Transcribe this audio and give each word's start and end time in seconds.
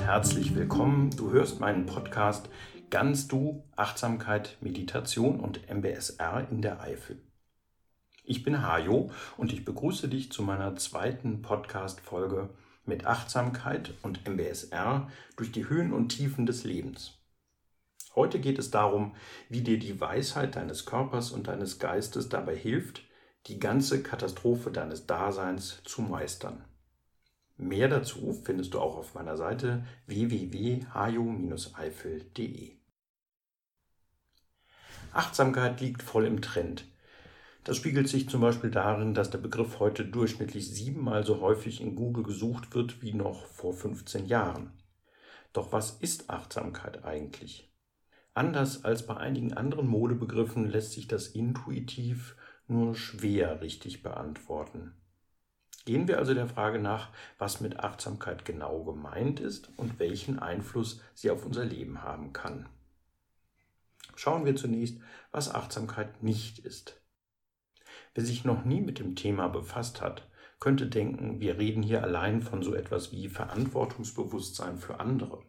herzlich 0.00 0.54
willkommen. 0.54 1.10
Du 1.10 1.30
hörst 1.30 1.60
meinen 1.60 1.86
Podcast 1.86 2.48
Ganz 2.90 3.28
Du, 3.28 3.64
Achtsamkeit, 3.76 4.56
Meditation 4.60 5.40
und 5.40 5.68
MBSR 5.68 6.48
in 6.50 6.62
der 6.62 6.80
Eifel. 6.80 7.20
Ich 8.22 8.42
bin 8.42 8.66
Hajo 8.66 9.10
und 9.36 9.52
ich 9.52 9.64
begrüße 9.64 10.08
dich 10.08 10.32
zu 10.32 10.42
meiner 10.42 10.76
zweiten 10.76 11.42
Podcast-Folge 11.42 12.50
mit 12.84 13.06
Achtsamkeit 13.06 13.94
und 14.02 14.26
MBSR 14.28 15.10
durch 15.36 15.52
die 15.52 15.68
Höhen 15.68 15.92
und 15.92 16.08
Tiefen 16.08 16.46
des 16.46 16.64
Lebens. 16.64 17.18
Heute 18.14 18.40
geht 18.40 18.58
es 18.58 18.70
darum, 18.70 19.14
wie 19.48 19.62
dir 19.62 19.78
die 19.78 20.00
Weisheit 20.00 20.56
deines 20.56 20.86
Körpers 20.86 21.30
und 21.30 21.48
deines 21.48 21.78
Geistes 21.78 22.28
dabei 22.28 22.56
hilft, 22.56 23.02
die 23.46 23.58
ganze 23.58 24.02
Katastrophe 24.02 24.70
deines 24.70 25.06
Daseins 25.06 25.82
zu 25.84 26.02
meistern. 26.02 26.64
Mehr 27.56 27.88
dazu 27.88 28.32
findest 28.44 28.74
du 28.74 28.80
auch 28.80 28.96
auf 28.96 29.14
meiner 29.14 29.36
Seite 29.36 29.86
www.hajo-eifel.de. 30.06 32.72
Achtsamkeit 35.12 35.80
liegt 35.80 36.02
voll 36.02 36.26
im 36.26 36.42
Trend. 36.42 36.84
Das 37.62 37.76
spiegelt 37.76 38.08
sich 38.08 38.28
zum 38.28 38.40
Beispiel 38.40 38.70
darin, 38.70 39.14
dass 39.14 39.30
der 39.30 39.38
Begriff 39.38 39.78
heute 39.78 40.04
durchschnittlich 40.04 40.74
siebenmal 40.74 41.24
so 41.24 41.40
häufig 41.40 41.80
in 41.80 41.94
Google 41.94 42.24
gesucht 42.24 42.74
wird 42.74 43.00
wie 43.00 43.14
noch 43.14 43.46
vor 43.46 43.72
15 43.72 44.26
Jahren. 44.26 44.72
Doch 45.52 45.70
was 45.72 45.92
ist 45.92 46.30
Achtsamkeit 46.30 47.04
eigentlich? 47.04 47.72
Anders 48.34 48.84
als 48.84 49.06
bei 49.06 49.16
einigen 49.16 49.54
anderen 49.54 49.86
Modebegriffen 49.86 50.68
lässt 50.68 50.92
sich 50.92 51.06
das 51.06 51.28
intuitiv 51.28 52.36
nur 52.66 52.96
schwer 52.96 53.60
richtig 53.60 54.02
beantworten. 54.02 54.96
Gehen 55.84 56.08
wir 56.08 56.18
also 56.18 56.32
der 56.32 56.46
Frage 56.46 56.78
nach, 56.78 57.10
was 57.38 57.60
mit 57.60 57.80
Achtsamkeit 57.80 58.44
genau 58.44 58.84
gemeint 58.84 59.38
ist 59.38 59.70
und 59.76 59.98
welchen 59.98 60.38
Einfluss 60.38 61.00
sie 61.12 61.30
auf 61.30 61.44
unser 61.44 61.64
Leben 61.64 62.02
haben 62.02 62.32
kann. 62.32 62.68
Schauen 64.16 64.46
wir 64.46 64.56
zunächst, 64.56 64.98
was 65.30 65.54
Achtsamkeit 65.54 66.22
nicht 66.22 66.60
ist. 66.60 67.00
Wer 68.14 68.24
sich 68.24 68.44
noch 68.44 68.64
nie 68.64 68.80
mit 68.80 68.98
dem 68.98 69.16
Thema 69.16 69.48
befasst 69.48 70.00
hat, 70.00 70.26
könnte 70.60 70.86
denken, 70.86 71.40
wir 71.40 71.58
reden 71.58 71.82
hier 71.82 72.02
allein 72.02 72.40
von 72.40 72.62
so 72.62 72.74
etwas 72.74 73.12
wie 73.12 73.28
Verantwortungsbewusstsein 73.28 74.78
für 74.78 75.00
andere. 75.00 75.42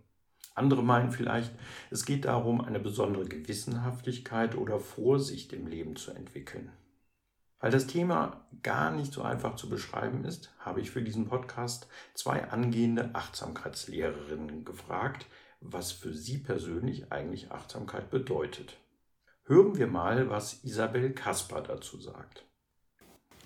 Andere 0.56 0.83
meinen 0.83 1.11
vielleicht, 1.11 1.53
es 1.91 2.06
geht 2.06 2.25
darum, 2.25 2.59
eine 2.59 2.80
besondere 2.80 3.25
Gewissenhaftigkeit 3.25 4.56
oder 4.56 4.80
Vorsicht 4.80 5.53
im 5.53 5.67
Leben 5.67 5.95
zu 5.95 6.11
entwickeln. 6.11 6.72
Weil 7.66 7.72
das 7.72 7.88
Thema 7.88 8.46
gar 8.62 8.92
nicht 8.92 9.12
so 9.12 9.24
einfach 9.24 9.56
zu 9.56 9.70
beschreiben 9.70 10.24
ist, 10.24 10.54
habe 10.60 10.82
ich 10.82 10.92
für 10.92 11.02
diesen 11.02 11.28
Podcast 11.28 11.88
zwei 12.14 12.48
angehende 12.52 13.10
Achtsamkeitslehrerinnen 13.16 14.66
gefragt, 14.66 15.26
was 15.62 15.92
für 15.92 16.14
sie 16.14 16.38
persönlich 16.38 17.12
eigentlich 17.12 17.52
Achtsamkeit 17.52 18.12
bedeutet. 18.12 18.78
Hören 19.46 19.80
wir 19.80 19.88
mal, 19.88 20.30
was 20.30 20.64
Isabel 20.64 21.12
Kasper 21.14 21.62
dazu 21.62 22.00
sagt. 22.00 22.46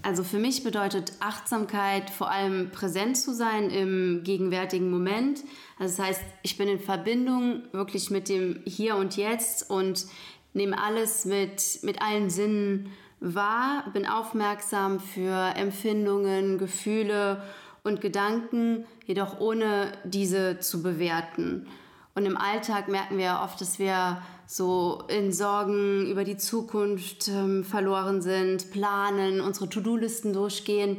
Also 0.01 0.25
für 0.25 0.39
mich 0.39 0.65
bedeutet 0.65 1.13
Achtsamkeit 1.21 2.09
vor 2.09 2.29
allem 2.29 2.71
präsent 2.71 3.15
zu 3.15 3.33
sein 3.33 3.69
im 3.69 4.23
gegenwärtigen 4.25 4.91
Moment. 4.91 5.45
Also 5.77 5.95
das 5.95 6.05
heißt, 6.05 6.21
ich 6.43 6.57
bin 6.57 6.67
in 6.67 6.81
Verbindung 6.81 7.63
wirklich 7.71 8.09
mit 8.09 8.27
dem 8.27 8.63
Hier 8.65 8.97
und 8.97 9.15
Jetzt 9.15 9.69
und 9.69 10.07
nehme 10.53 10.77
alles 10.77 11.23
mit, 11.23 11.79
mit 11.83 12.01
allen 12.01 12.29
Sinnen 12.29 12.91
wahr, 13.19 13.85
bin 13.93 14.05
aufmerksam 14.05 14.99
für 14.99 15.53
Empfindungen, 15.55 16.57
Gefühle 16.57 17.41
und 17.83 18.01
Gedanken, 18.01 18.85
jedoch 19.05 19.39
ohne 19.39 19.91
diese 20.03 20.59
zu 20.59 20.81
bewerten. 20.81 21.67
Und 22.15 22.25
im 22.25 22.37
Alltag 22.37 22.87
merken 22.87 23.17
wir 23.17 23.41
oft, 23.43 23.61
dass 23.61 23.79
wir 23.79 24.21
so 24.45 25.03
in 25.07 25.31
Sorgen 25.31 26.07
über 26.09 26.23
die 26.23 26.37
Zukunft 26.37 27.27
ähm, 27.27 27.63
verloren 27.63 28.21
sind, 28.21 28.71
planen, 28.71 29.41
unsere 29.41 29.69
To-Do-Listen 29.69 30.33
durchgehen 30.33 30.97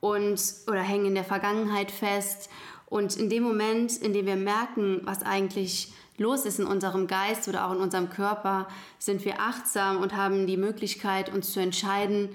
und 0.00 0.40
oder 0.68 0.80
hängen 0.80 1.06
in 1.06 1.14
der 1.14 1.24
Vergangenheit 1.24 1.90
fest. 1.90 2.48
Und 2.86 3.16
in 3.16 3.28
dem 3.28 3.42
Moment, 3.42 3.96
in 3.96 4.12
dem 4.12 4.26
wir 4.26 4.36
merken, 4.36 5.00
was 5.04 5.22
eigentlich 5.22 5.92
los 6.16 6.44
ist 6.44 6.60
in 6.60 6.66
unserem 6.66 7.06
Geist 7.06 7.48
oder 7.48 7.66
auch 7.66 7.72
in 7.72 7.80
unserem 7.80 8.10
Körper, 8.10 8.68
sind 8.98 9.24
wir 9.24 9.40
achtsam 9.40 9.98
und 9.98 10.16
haben 10.16 10.46
die 10.46 10.56
Möglichkeit, 10.56 11.32
uns 11.32 11.52
zu 11.52 11.60
entscheiden, 11.60 12.30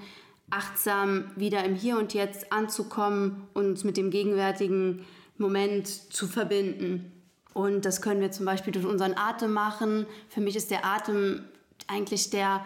achtsam 0.50 1.30
wieder 1.36 1.64
im 1.64 1.74
Hier 1.74 1.98
und 1.98 2.12
Jetzt 2.12 2.52
anzukommen 2.52 3.48
und 3.54 3.66
uns 3.66 3.84
mit 3.84 3.96
dem 3.96 4.10
gegenwärtigen 4.10 5.06
Moment 5.38 5.88
zu 5.88 6.26
verbinden. 6.26 7.12
Und 7.54 7.84
das 7.84 8.02
können 8.02 8.20
wir 8.20 8.30
zum 8.30 8.46
Beispiel 8.46 8.72
durch 8.72 8.86
unseren 8.86 9.16
Atem 9.16 9.52
machen. 9.52 10.06
Für 10.28 10.40
mich 10.40 10.56
ist 10.56 10.70
der 10.70 10.84
Atem 10.84 11.44
eigentlich 11.86 12.30
der 12.30 12.64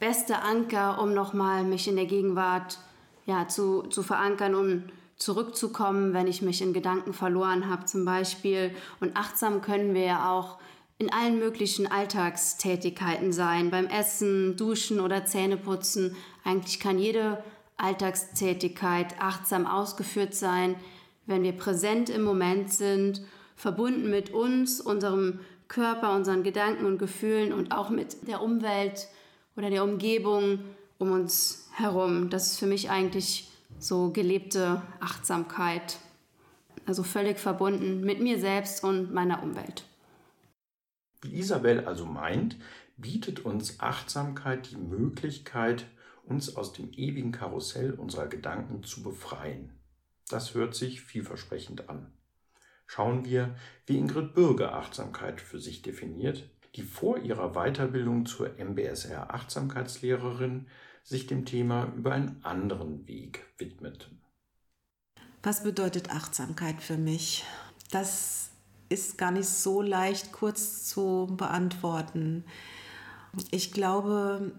beste 0.00 0.42
Anker, 0.42 1.00
um 1.00 1.14
nochmal 1.14 1.64
mich 1.64 1.88
in 1.88 1.96
der 1.96 2.06
Gegenwart 2.06 2.78
ja, 3.26 3.48
zu, 3.48 3.82
zu 3.82 4.02
verankern, 4.02 4.54
um 4.54 4.82
zurückzukommen, 5.18 6.14
wenn 6.14 6.26
ich 6.26 6.42
mich 6.42 6.62
in 6.62 6.72
Gedanken 6.72 7.12
verloren 7.12 7.68
habe 7.68 7.84
zum 7.84 8.04
Beispiel. 8.04 8.74
Und 9.00 9.16
achtsam 9.16 9.60
können 9.60 9.94
wir 9.94 10.04
ja 10.04 10.32
auch 10.32 10.58
in 10.98 11.12
allen 11.12 11.38
möglichen 11.38 11.86
Alltagstätigkeiten 11.86 13.32
sein, 13.32 13.70
beim 13.70 13.86
Essen, 13.86 14.56
Duschen 14.56 15.00
oder 15.00 15.24
Zähneputzen. 15.24 16.16
Eigentlich 16.44 16.80
kann 16.80 16.98
jede 16.98 17.42
Alltagstätigkeit 17.76 19.20
achtsam 19.20 19.66
ausgeführt 19.66 20.34
sein, 20.34 20.74
wenn 21.26 21.42
wir 21.42 21.52
präsent 21.52 22.10
im 22.10 22.22
Moment 22.22 22.72
sind 22.72 23.22
verbunden 23.58 24.08
mit 24.08 24.30
uns, 24.30 24.80
unserem 24.80 25.40
Körper, 25.66 26.14
unseren 26.14 26.42
Gedanken 26.44 26.86
und 26.86 26.98
Gefühlen 26.98 27.52
und 27.52 27.72
auch 27.72 27.90
mit 27.90 28.26
der 28.26 28.40
Umwelt 28.40 29.08
oder 29.56 29.68
der 29.68 29.84
Umgebung 29.84 30.60
um 30.98 31.12
uns 31.12 31.68
herum. 31.72 32.30
Das 32.30 32.52
ist 32.52 32.58
für 32.58 32.66
mich 32.66 32.88
eigentlich 32.88 33.47
so 33.78 34.10
gelebte 34.10 34.82
Achtsamkeit. 35.00 35.98
Also 36.86 37.02
völlig 37.02 37.38
verbunden 37.38 38.00
mit 38.00 38.20
mir 38.20 38.38
selbst 38.38 38.82
und 38.82 39.12
meiner 39.12 39.42
Umwelt. 39.42 39.84
Wie 41.20 41.38
Isabel 41.38 41.86
also 41.86 42.06
meint, 42.06 42.56
bietet 42.96 43.40
uns 43.40 43.80
Achtsamkeit 43.80 44.70
die 44.70 44.76
Möglichkeit, 44.76 45.86
uns 46.24 46.56
aus 46.56 46.72
dem 46.72 46.92
ewigen 46.92 47.32
Karussell 47.32 47.92
unserer 47.92 48.26
Gedanken 48.26 48.82
zu 48.84 49.02
befreien. 49.02 49.72
Das 50.28 50.54
hört 50.54 50.74
sich 50.74 51.00
vielversprechend 51.00 51.88
an 51.88 52.12
schauen 52.88 53.24
wir, 53.24 53.54
wie 53.86 53.98
Ingrid 53.98 54.34
Bürger 54.34 54.74
Achtsamkeit 54.74 55.40
für 55.40 55.60
sich 55.60 55.82
definiert, 55.82 56.50
die 56.74 56.82
vor 56.82 57.18
ihrer 57.18 57.52
Weiterbildung 57.52 58.26
zur 58.26 58.58
MBSR 58.58 59.32
Achtsamkeitslehrerin 59.32 60.66
sich 61.08 61.26
dem 61.26 61.44
Thema 61.44 61.92
über 61.96 62.12
einen 62.12 62.44
anderen 62.44 63.06
Weg 63.08 63.46
widmet. 63.56 64.10
Was 65.42 65.62
bedeutet 65.62 66.10
Achtsamkeit 66.10 66.82
für 66.82 66.98
mich? 66.98 67.44
Das 67.90 68.50
ist 68.88 69.16
gar 69.16 69.30
nicht 69.30 69.48
so 69.48 69.80
leicht 69.80 70.32
kurz 70.32 70.86
zu 70.86 71.28
beantworten. 71.36 72.44
Ich 73.50 73.72
glaube, 73.72 74.52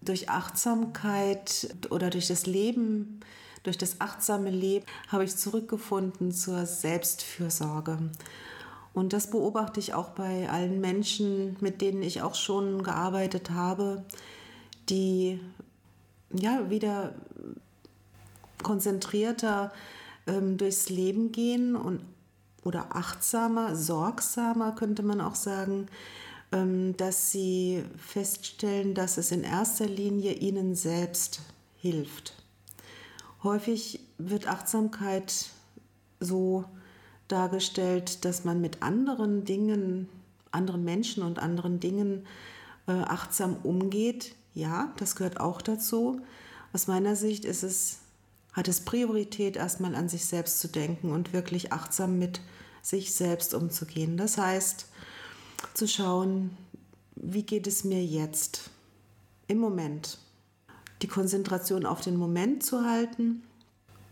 durch 0.00 0.28
Achtsamkeit 0.28 1.74
oder 1.90 2.10
durch 2.10 2.28
das 2.28 2.46
Leben 2.46 3.20
durch 3.66 3.76
das 3.76 4.00
achtsame 4.00 4.50
Leben 4.50 4.86
habe 5.08 5.24
ich 5.24 5.36
zurückgefunden 5.36 6.30
zur 6.30 6.66
Selbstfürsorge. 6.66 7.98
Und 8.94 9.12
das 9.12 9.28
beobachte 9.28 9.80
ich 9.80 9.92
auch 9.92 10.10
bei 10.10 10.48
allen 10.48 10.80
Menschen, 10.80 11.56
mit 11.60 11.80
denen 11.80 12.00
ich 12.02 12.22
auch 12.22 12.36
schon 12.36 12.84
gearbeitet 12.84 13.50
habe, 13.50 14.04
die 14.88 15.40
ja 16.32 16.70
wieder 16.70 17.14
konzentrierter 18.62 19.72
ähm, 20.26 20.56
durchs 20.56 20.88
Leben 20.88 21.32
gehen 21.32 21.76
und 21.76 22.00
oder 22.64 22.96
achtsamer, 22.96 23.76
sorgsamer 23.76 24.72
könnte 24.72 25.04
man 25.04 25.20
auch 25.20 25.36
sagen, 25.36 25.86
ähm, 26.50 26.96
dass 26.96 27.30
sie 27.30 27.84
feststellen, 27.96 28.94
dass 28.94 29.18
es 29.18 29.30
in 29.30 29.44
erster 29.44 29.86
Linie 29.86 30.32
ihnen 30.32 30.74
selbst 30.74 31.40
hilft. 31.78 32.34
Häufig 33.44 34.00
wird 34.18 34.48
Achtsamkeit 34.48 35.50
so 36.18 36.64
dargestellt, 37.28 38.24
dass 38.24 38.44
man 38.44 38.60
mit 38.60 38.82
anderen 38.82 39.44
Dingen, 39.44 40.08
anderen 40.50 40.84
Menschen 40.84 41.22
und 41.22 41.38
anderen 41.38 41.78
Dingen 41.78 42.26
äh, 42.88 42.92
achtsam 42.92 43.56
umgeht. 43.62 44.34
Ja, 44.56 44.90
das 44.96 45.16
gehört 45.16 45.38
auch 45.38 45.60
dazu. 45.60 46.22
Aus 46.72 46.86
meiner 46.86 47.14
Sicht 47.14 47.44
ist 47.44 47.62
es, 47.62 47.98
hat 48.54 48.68
es 48.68 48.80
Priorität, 48.80 49.54
erstmal 49.54 49.94
an 49.94 50.08
sich 50.08 50.24
selbst 50.24 50.60
zu 50.60 50.68
denken 50.68 51.12
und 51.12 51.34
wirklich 51.34 51.74
achtsam 51.74 52.18
mit 52.18 52.40
sich 52.80 53.12
selbst 53.14 53.52
umzugehen. 53.52 54.16
Das 54.16 54.38
heißt, 54.38 54.86
zu 55.74 55.86
schauen, 55.86 56.56
wie 57.16 57.42
geht 57.42 57.66
es 57.66 57.84
mir 57.84 58.02
jetzt 58.02 58.70
im 59.46 59.58
Moment 59.58 60.18
die 61.02 61.08
Konzentration 61.08 61.84
auf 61.84 62.00
den 62.00 62.16
Moment 62.16 62.64
zu 62.64 62.82
halten 62.82 63.42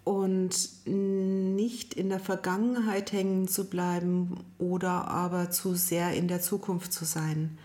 und 0.05 0.69
nicht 0.85 1.95
in 1.95 2.11
der 2.11 2.21
Vergangenheit 2.21 3.13
hängen 3.13 3.49
zu 3.49 3.65
bleiben 3.71 4.45
oder 4.59 5.09
aber 5.09 5.51
zu 5.51 5.75
sehr 5.75 6.13
in 6.13 6.29
der 6.29 6.43
Zukunft 6.43 6.93
zu 6.93 7.07
sein. 7.07 7.57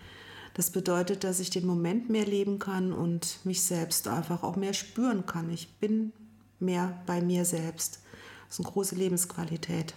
Das 0.54 0.70
bedeutet, 0.70 1.24
dass 1.24 1.40
ich 1.40 1.50
den 1.50 1.66
Moment 1.66 2.10
mehr 2.10 2.26
leben 2.26 2.58
kann 2.58 2.92
und 2.92 3.38
mich 3.44 3.62
selbst 3.62 4.08
einfach 4.08 4.42
auch 4.42 4.56
mehr 4.56 4.74
spüren 4.74 5.26
kann. 5.26 5.50
Ich 5.50 5.78
bin 5.78 6.12
mehr 6.58 7.02
bei 7.06 7.20
mir 7.20 7.44
selbst. 7.44 8.02
Das 8.46 8.58
ist 8.58 8.64
eine 8.64 8.72
große 8.72 8.96
Lebensqualität. 8.96 9.94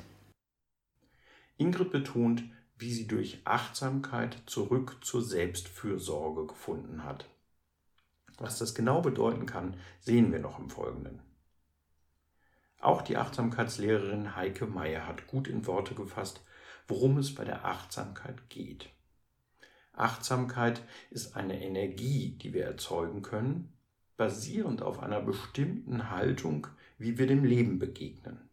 Ingrid 1.58 1.92
betont, 1.92 2.44
wie 2.78 2.94
sie 2.94 3.08
durch 3.08 3.42
Achtsamkeit 3.46 4.42
zurück 4.46 4.98
zur 5.02 5.24
Selbstfürsorge 5.24 6.48
gefunden 6.48 7.04
hat. 7.04 7.26
Was 8.38 8.60
das 8.60 8.76
genau 8.76 9.02
bedeuten 9.02 9.46
kann, 9.46 9.78
sehen 10.00 10.32
wir 10.32 10.40
noch 10.40 10.60
im 10.60 10.70
Folgenden. 10.70 11.22
Auch 12.80 13.02
die 13.02 13.16
Achtsamkeitslehrerin 13.16 14.36
Heike 14.36 14.66
Meyer 14.66 15.08
hat 15.08 15.28
gut 15.28 15.48
in 15.48 15.66
Worte 15.68 15.96
gefasst, 15.96 16.42
worum 16.88 17.18
es 17.18 17.34
bei 17.34 17.46
der 17.46 17.64
Achtsamkeit 17.64 18.50
geht. 18.50 18.90
Achtsamkeit 19.94 20.82
ist 21.12 21.36
eine 21.36 21.64
Energie, 21.64 22.38
die 22.42 22.54
wir 22.54 22.66
erzeugen 22.66 23.22
können, 23.22 23.74
basierend 24.18 24.82
auf 24.82 25.00
einer 25.00 25.22
bestimmten 25.22 26.10
Haltung, 26.10 26.68
wie 26.98 27.18
wir 27.18 27.28
dem 27.28 27.44
Leben 27.44 27.80
begegnen. 27.80 28.50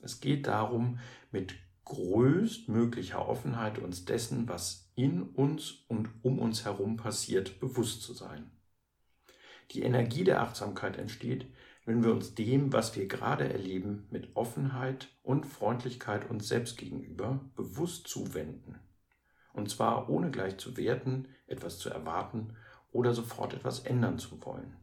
Es 0.00 0.20
geht 0.20 0.46
darum, 0.46 0.98
mit 1.30 1.54
größtmöglicher 1.84 3.26
Offenheit 3.26 3.78
uns 3.78 4.04
dessen, 4.04 4.48
was 4.48 4.90
in 4.94 5.22
uns 5.22 5.84
und 5.88 6.10
um 6.22 6.38
uns 6.38 6.64
herum 6.64 6.96
passiert, 6.96 7.60
bewusst 7.60 8.02
zu 8.02 8.12
sein. 8.12 8.50
Die 9.70 9.82
Energie 9.82 10.24
der 10.24 10.42
Achtsamkeit 10.42 10.96
entsteht, 10.96 11.46
wenn 11.84 12.02
wir 12.02 12.12
uns 12.12 12.34
dem, 12.34 12.72
was 12.72 12.96
wir 12.96 13.06
gerade 13.06 13.50
erleben, 13.50 14.06
mit 14.10 14.36
Offenheit 14.36 15.08
und 15.22 15.46
Freundlichkeit 15.46 16.28
uns 16.28 16.48
selbst 16.48 16.76
gegenüber 16.76 17.40
bewusst 17.56 18.08
zuwenden. 18.08 18.78
Und 19.52 19.70
zwar 19.70 20.08
ohne 20.08 20.30
gleich 20.30 20.58
zu 20.58 20.76
werten, 20.76 21.28
etwas 21.46 21.78
zu 21.78 21.90
erwarten 21.90 22.56
oder 22.92 23.12
sofort 23.12 23.54
etwas 23.54 23.80
ändern 23.80 24.18
zu 24.18 24.44
wollen. 24.44 24.76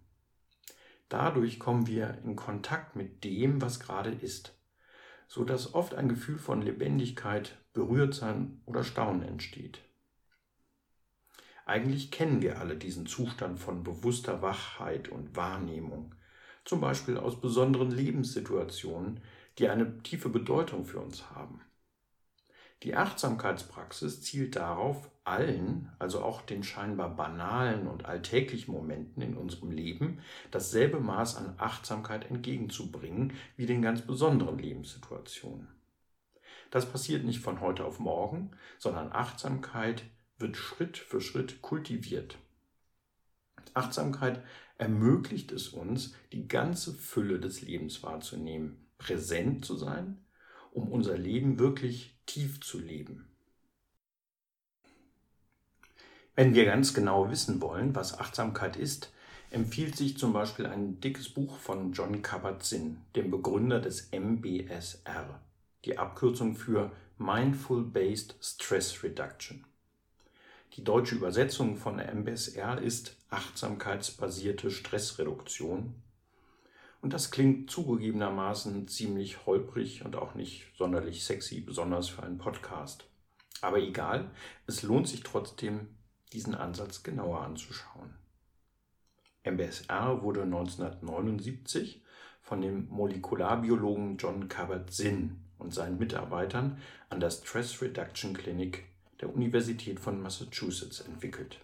Dadurch 1.10 1.60
kommen 1.60 1.88
wir 1.88 2.18
in 2.24 2.36
Kontakt 2.36 2.96
mit 2.96 3.24
dem, 3.24 3.62
was 3.62 3.80
gerade 3.80 4.12
ist, 4.12 4.58
so 5.28 5.44
dass 5.44 5.74
oft 5.74 5.94
ein 5.94 6.10
Gefühl 6.10 6.38
von 6.38 6.62
Lebendigkeit, 6.62 7.58
Berührtsein 7.74 8.62
oder 8.66 8.84
Staunen 8.84 9.22
entsteht. 9.22 9.82
Eigentlich 11.66 12.12
kennen 12.12 12.42
wir 12.42 12.60
alle 12.60 12.78
diesen 12.78 13.08
Zustand 13.08 13.60
von 13.60 13.84
bewusster 13.84 14.42
Wachheit 14.42 15.10
und 15.10 15.36
Wahrnehmung, 15.36 16.14
zum 16.64 16.80
Beispiel 16.80 17.18
aus 17.18 17.40
besonderen 17.40 17.92
Lebenssituationen, 17.92 19.20
die 19.58 19.68
eine 19.68 20.02
tiefe 20.04 20.30
Bedeutung 20.30 20.86
für 20.86 21.00
uns 21.00 21.32
haben. 21.32 21.62
Die 22.84 22.96
Achtsamkeitspraxis 22.96 24.22
zielt 24.22 24.56
darauf, 24.56 25.10
allen, 25.24 25.92
also 25.98 26.22
auch 26.22 26.42
den 26.42 26.64
scheinbar 26.64 27.16
banalen 27.16 27.88
und 27.88 28.06
alltäglichen 28.06 28.72
Momenten 28.72 29.24
in 29.24 29.36
unserem 29.36 29.72
Leben, 29.72 30.20
dasselbe 30.52 31.00
Maß 31.00 31.38
an 31.38 31.56
Achtsamkeit 31.58 32.30
entgegenzubringen 32.30 33.34
wie 33.58 33.66
den 33.66 33.82
ganz 33.82 34.02
besonderen 34.02 34.60
Lebenssituationen. 34.60 35.68
Das 36.70 36.92
passiert 36.92 37.24
nicht 37.24 37.40
von 37.40 37.60
heute 37.60 37.86
auf 37.86 38.00
morgen, 38.00 38.52
sondern 38.78 39.12
Achtsamkeit 39.12 40.04
wird 40.38 40.58
Schritt 40.58 40.98
für 40.98 41.22
Schritt 41.22 41.62
kultiviert. 41.62 42.38
Achtsamkeit 43.74 44.44
ermöglicht 44.78 45.52
es 45.52 45.70
uns, 45.70 46.14
die 46.34 46.48
ganze 46.48 46.94
Fülle 46.94 47.40
des 47.40 47.62
Lebens 47.62 48.04
wahrzunehmen, 48.04 48.90
präsent 48.98 49.66
zu 49.66 49.76
sein, 49.76 50.26
um 50.72 50.92
unser 50.92 51.18
Leben 51.18 51.58
wirklich 51.60 52.15
tief 52.26 52.62
zu 52.62 52.80
leben. 52.80 53.28
Wenn 56.36 56.54
wir 56.54 56.66
ganz 56.66 56.94
genau 56.94 57.30
wissen 57.30 57.62
wollen, 57.62 57.96
was 57.96 58.20
Achtsamkeit 58.20 58.76
ist, 58.76 59.14
empfiehlt 59.52 59.96
sich 59.96 60.18
zum 60.18 60.34
Beispiel 60.34 60.66
ein 60.66 61.00
dickes 61.00 61.30
Buch 61.30 61.58
von 61.58 61.94
John 61.94 62.22
Kabat-Zinn, 62.22 62.98
dem 63.16 63.32
Begründer 63.32 63.80
des 63.80 64.12
MBSR, 64.12 65.40
die 65.86 65.98
Abkürzung 65.98 66.56
für 66.56 66.92
Mindful 67.18 67.84
Based 67.84 68.36
Stress 68.42 69.02
Reduction. 69.02 69.64
Die 70.74 70.84
deutsche 70.84 71.16
Übersetzung 71.16 71.78
von 71.78 72.00
MBSR 72.00 72.82
ist 72.82 73.16
achtsamkeitsbasierte 73.30 74.72
Stressreduktion. 74.72 75.96
Und 77.06 77.14
das 77.14 77.30
klingt 77.30 77.70
zugegebenermaßen 77.70 78.88
ziemlich 78.88 79.46
holprig 79.46 80.04
und 80.04 80.16
auch 80.16 80.34
nicht 80.34 80.66
sonderlich 80.76 81.24
sexy, 81.24 81.62
besonders 81.62 82.10
für 82.10 82.24
einen 82.24 82.40
Podcast. 82.40 83.06
Aber 83.62 83.78
egal, 83.78 84.32
es 84.66 84.82
lohnt 84.82 85.08
sich 85.08 85.22
trotzdem, 85.22 85.90
diesen 86.34 86.56
Ansatz 86.56 87.04
genauer 87.04 87.42
anzuschauen. 87.42 88.16
MBSR 89.44 90.24
wurde 90.24 90.42
1979 90.42 92.04
von 92.42 92.62
dem 92.62 92.88
Molekularbiologen 92.90 94.18
John 94.18 94.48
Kabat-Zinn 94.48 95.44
und 95.60 95.76
seinen 95.76 96.00
Mitarbeitern 96.00 96.80
an 97.10 97.20
der 97.20 97.30
Stress 97.30 97.84
Reduction 97.84 98.34
Clinic 98.34 98.84
der 99.22 99.32
Universität 99.32 100.00
von 100.00 100.20
Massachusetts 100.20 101.02
entwickelt. 101.02 101.60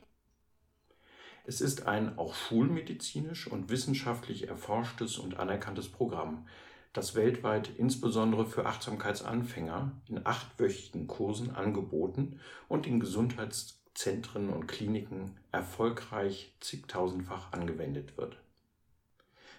Es 1.44 1.60
ist 1.60 1.88
ein 1.88 2.18
auch 2.18 2.36
schulmedizinisch 2.36 3.48
und 3.48 3.70
wissenschaftlich 3.70 4.48
erforschtes 4.48 5.18
und 5.18 5.38
anerkanntes 5.38 5.90
Programm, 5.90 6.46
das 6.94 7.16
weltweit 7.16 7.70
insbesondere 7.78 8.46
für 8.46 8.66
Achtsamkeitsanfänger 8.66 9.92
in 10.08 10.26
achtwöchigen 10.26 11.08
Kursen 11.08 11.52
angeboten 11.52 12.40
und 12.68 12.86
in 12.86 13.00
Gesundheitszentren 13.00 14.50
und 14.50 14.68
Kliniken 14.68 15.38
erfolgreich 15.52 16.54
zigtausendfach 16.60 17.54
angewendet 17.54 18.18
wird. 18.18 18.38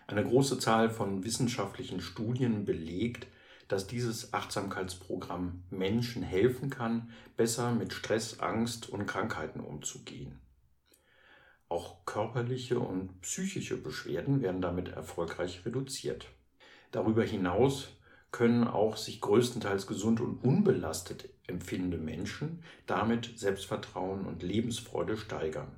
Eine 0.06 0.24
große 0.24 0.58
Zahl 0.58 0.90
von 0.90 1.24
wissenschaftlichen 1.24 2.00
Studien 2.00 2.64
belegt, 2.64 3.26
dass 3.68 3.86
dieses 3.86 4.34
Achtsamkeitsprogramm 4.34 5.62
Menschen 5.70 6.22
helfen 6.22 6.68
kann, 6.68 7.10
besser 7.36 7.72
mit 7.72 7.94
Stress, 7.94 8.40
Angst 8.40 8.90
und 8.90 9.06
Krankheiten 9.06 9.60
umzugehen. 9.60 10.41
Auch 11.72 12.04
körperliche 12.04 12.78
und 12.78 13.22
psychische 13.22 13.78
Beschwerden 13.78 14.42
werden 14.42 14.60
damit 14.60 14.88
erfolgreich 14.88 15.64
reduziert. 15.64 16.26
Darüber 16.90 17.22
hinaus 17.24 17.88
können 18.30 18.68
auch 18.68 18.98
sich 18.98 19.22
größtenteils 19.22 19.86
gesund 19.86 20.20
und 20.20 20.44
unbelastet 20.44 21.30
empfindende 21.46 21.96
Menschen 21.96 22.62
damit 22.86 23.38
Selbstvertrauen 23.38 24.26
und 24.26 24.42
Lebensfreude 24.42 25.16
steigern. 25.16 25.72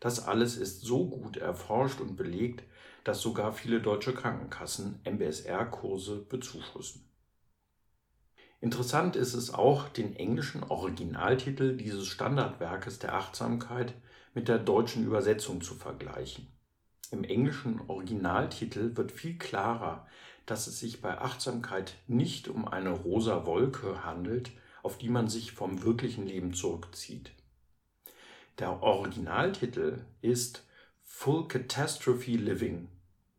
Das 0.00 0.22
alles 0.22 0.58
ist 0.58 0.82
so 0.82 1.06
gut 1.06 1.38
erforscht 1.38 2.02
und 2.02 2.16
belegt, 2.16 2.62
dass 3.04 3.22
sogar 3.22 3.54
viele 3.54 3.80
deutsche 3.80 4.12
Krankenkassen 4.12 5.00
MBSR-Kurse 5.06 6.26
bezuschussen. 6.28 7.08
Interessant 8.60 9.16
ist 9.16 9.32
es 9.32 9.48
auch, 9.48 9.88
den 9.88 10.14
englischen 10.14 10.62
Originaltitel 10.62 11.74
dieses 11.74 12.06
Standardwerkes 12.06 12.98
der 12.98 13.14
Achtsamkeit 13.14 13.94
mit 14.34 14.48
der 14.48 14.58
deutschen 14.58 15.04
Übersetzung 15.04 15.62
zu 15.62 15.74
vergleichen. 15.74 16.48
Im 17.10 17.24
englischen 17.24 17.80
Originaltitel 17.88 18.96
wird 18.96 19.12
viel 19.12 19.38
klarer, 19.38 20.06
dass 20.46 20.66
es 20.66 20.80
sich 20.80 21.00
bei 21.00 21.18
Achtsamkeit 21.18 21.94
nicht 22.06 22.48
um 22.48 22.66
eine 22.66 22.90
rosa 22.90 23.46
Wolke 23.46 24.04
handelt, 24.04 24.50
auf 24.82 24.98
die 24.98 25.08
man 25.08 25.28
sich 25.28 25.52
vom 25.52 25.82
wirklichen 25.82 26.26
Leben 26.26 26.52
zurückzieht. 26.52 27.30
Der 28.58 28.82
Originaltitel 28.82 30.04
ist 30.20 30.66
Full 31.02 31.48
Catastrophe 31.48 32.36
Living 32.36 32.88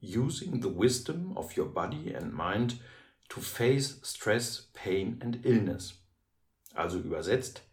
using 0.02 0.62
the 0.62 0.70
wisdom 0.70 1.36
of 1.36 1.58
your 1.58 1.72
body 1.72 2.16
and 2.16 2.34
mind 2.34 2.80
to 3.30 3.42
face 3.42 4.00
stress, 4.04 4.70
pain 4.74 5.20
and 5.22 5.46
illness. 5.46 6.02
Also 6.74 7.00
übersetzt, 7.00 7.64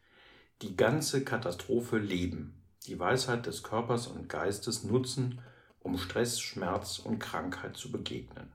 die 0.63 0.77
ganze 0.77 1.25
Katastrophe 1.25 1.99
leben, 1.99 2.62
die 2.83 2.99
Weisheit 2.99 3.47
des 3.47 3.63
Körpers 3.63 4.07
und 4.07 4.29
Geistes 4.29 4.85
nutzen, 4.85 5.41
um 5.81 5.99
Stress, 5.99 6.41
Schmerz 6.41 6.99
und 6.99 7.19
Krankheit 7.19 7.77
zu 7.77 7.91
begegnen. 7.91 8.53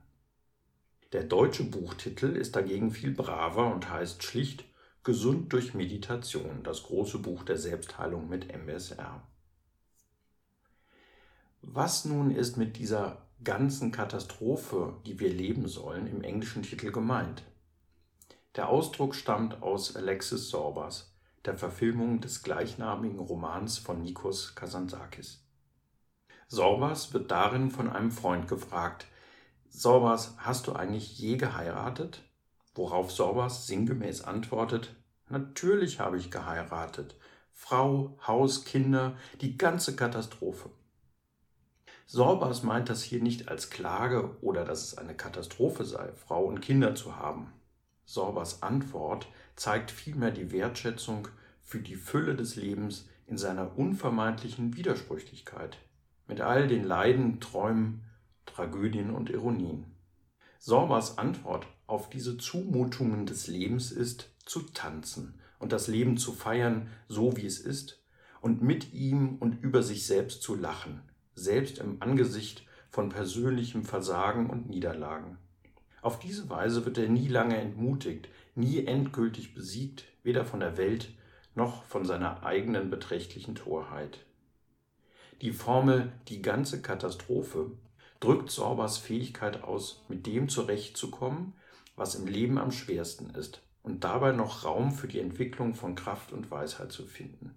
Der 1.12 1.24
deutsche 1.24 1.64
Buchtitel 1.64 2.36
ist 2.36 2.56
dagegen 2.56 2.90
viel 2.90 3.12
braver 3.12 3.72
und 3.72 3.90
heißt 3.90 4.22
schlicht 4.22 4.64
Gesund 5.04 5.52
durch 5.52 5.72
Meditation, 5.72 6.62
das 6.62 6.82
große 6.82 7.18
Buch 7.18 7.42
der 7.44 7.56
Selbstheilung 7.56 8.28
mit 8.28 8.52
MSR. 8.52 9.22
Was 11.62 12.04
nun 12.04 12.30
ist 12.30 12.56
mit 12.56 12.76
dieser 12.76 13.26
ganzen 13.42 13.92
Katastrophe, 13.92 14.96
die 15.06 15.18
wir 15.20 15.30
leben 15.30 15.68
sollen, 15.68 16.06
im 16.06 16.22
englischen 16.22 16.62
Titel 16.62 16.90
gemeint. 16.90 17.42
Der 18.56 18.68
Ausdruck 18.68 19.14
stammt 19.14 19.62
aus 19.62 19.96
Alexis 19.96 20.50
Sorbas, 20.50 21.14
der 21.48 21.56
Verfilmung 21.56 22.20
des 22.20 22.42
gleichnamigen 22.42 23.18
Romans 23.18 23.78
von 23.78 24.02
Nikos 24.02 24.54
Kazantzakis. 24.54 25.42
Sorbas 26.46 27.14
wird 27.14 27.30
darin 27.30 27.70
von 27.70 27.88
einem 27.88 28.10
Freund 28.10 28.48
gefragt, 28.48 29.06
Sorbas, 29.70 30.34
hast 30.36 30.66
du 30.66 30.74
eigentlich 30.74 31.18
je 31.18 31.38
geheiratet? 31.38 32.22
Worauf 32.74 33.10
Sorbas 33.10 33.66
sinngemäß 33.66 34.24
antwortet, 34.24 34.94
natürlich 35.30 36.00
habe 36.00 36.18
ich 36.18 36.30
geheiratet. 36.30 37.16
Frau, 37.54 38.18
Haus, 38.26 38.66
Kinder, 38.66 39.16
die 39.40 39.56
ganze 39.56 39.96
Katastrophe. 39.96 40.68
Sorbas 42.04 42.62
meint 42.62 42.90
das 42.90 43.02
hier 43.02 43.22
nicht 43.22 43.48
als 43.48 43.70
Klage 43.70 44.36
oder 44.42 44.66
dass 44.66 44.84
es 44.84 44.98
eine 44.98 45.14
Katastrophe 45.14 45.86
sei, 45.86 46.12
Frau 46.12 46.44
und 46.44 46.60
Kinder 46.60 46.94
zu 46.94 47.16
haben. 47.16 47.54
Sorbas 48.04 48.62
Antwort 48.62 49.28
zeigt 49.58 49.90
vielmehr 49.90 50.30
die 50.30 50.52
Wertschätzung 50.52 51.28
für 51.62 51.80
die 51.80 51.96
Fülle 51.96 52.36
des 52.36 52.54
Lebens 52.54 53.08
in 53.26 53.36
seiner 53.36 53.76
unvermeidlichen 53.76 54.76
Widersprüchlichkeit, 54.76 55.78
mit 56.28 56.40
all 56.40 56.68
den 56.68 56.84
Leiden, 56.84 57.40
Träumen, 57.40 58.02
Tragödien 58.46 59.10
und 59.10 59.30
Ironien. 59.30 59.84
Sorbas 60.60 61.18
Antwort 61.18 61.66
auf 61.88 62.08
diese 62.08 62.38
Zumutungen 62.38 63.26
des 63.26 63.48
Lebens 63.48 63.90
ist, 63.90 64.30
zu 64.46 64.60
tanzen 64.60 65.40
und 65.58 65.72
das 65.72 65.88
Leben 65.88 66.16
zu 66.18 66.32
feiern, 66.32 66.88
so 67.08 67.36
wie 67.36 67.46
es 67.46 67.58
ist, 67.58 68.00
und 68.40 68.62
mit 68.62 68.92
ihm 68.92 69.36
und 69.40 69.60
über 69.62 69.82
sich 69.82 70.06
selbst 70.06 70.42
zu 70.42 70.54
lachen, 70.54 71.02
selbst 71.34 71.78
im 71.78 72.00
Angesicht 72.00 72.64
von 72.90 73.08
persönlichem 73.08 73.84
Versagen 73.84 74.48
und 74.48 74.70
Niederlagen. 74.70 75.36
Auf 76.00 76.20
diese 76.20 76.48
Weise 76.48 76.84
wird 76.84 76.96
er 76.98 77.08
nie 77.08 77.28
lange 77.28 77.56
entmutigt, 77.56 78.28
nie 78.58 78.84
endgültig 78.86 79.54
besiegt, 79.54 80.04
weder 80.22 80.44
von 80.44 80.60
der 80.60 80.76
Welt 80.76 81.10
noch 81.54 81.84
von 81.84 82.04
seiner 82.04 82.44
eigenen 82.44 82.90
beträchtlichen 82.90 83.54
Torheit. 83.54 84.24
Die 85.40 85.52
Formel 85.52 86.12
die 86.28 86.42
ganze 86.42 86.82
Katastrophe 86.82 87.70
drückt 88.20 88.50
Sorbers 88.50 88.98
Fähigkeit 88.98 89.62
aus, 89.62 90.04
mit 90.08 90.26
dem 90.26 90.48
zurechtzukommen, 90.48 91.52
was 91.96 92.16
im 92.16 92.26
Leben 92.26 92.58
am 92.58 92.72
schwersten 92.72 93.30
ist, 93.30 93.62
und 93.82 94.04
dabei 94.04 94.32
noch 94.32 94.64
Raum 94.64 94.92
für 94.92 95.08
die 95.08 95.20
Entwicklung 95.20 95.74
von 95.74 95.94
Kraft 95.94 96.32
und 96.32 96.50
Weisheit 96.50 96.92
zu 96.92 97.04
finden. 97.04 97.54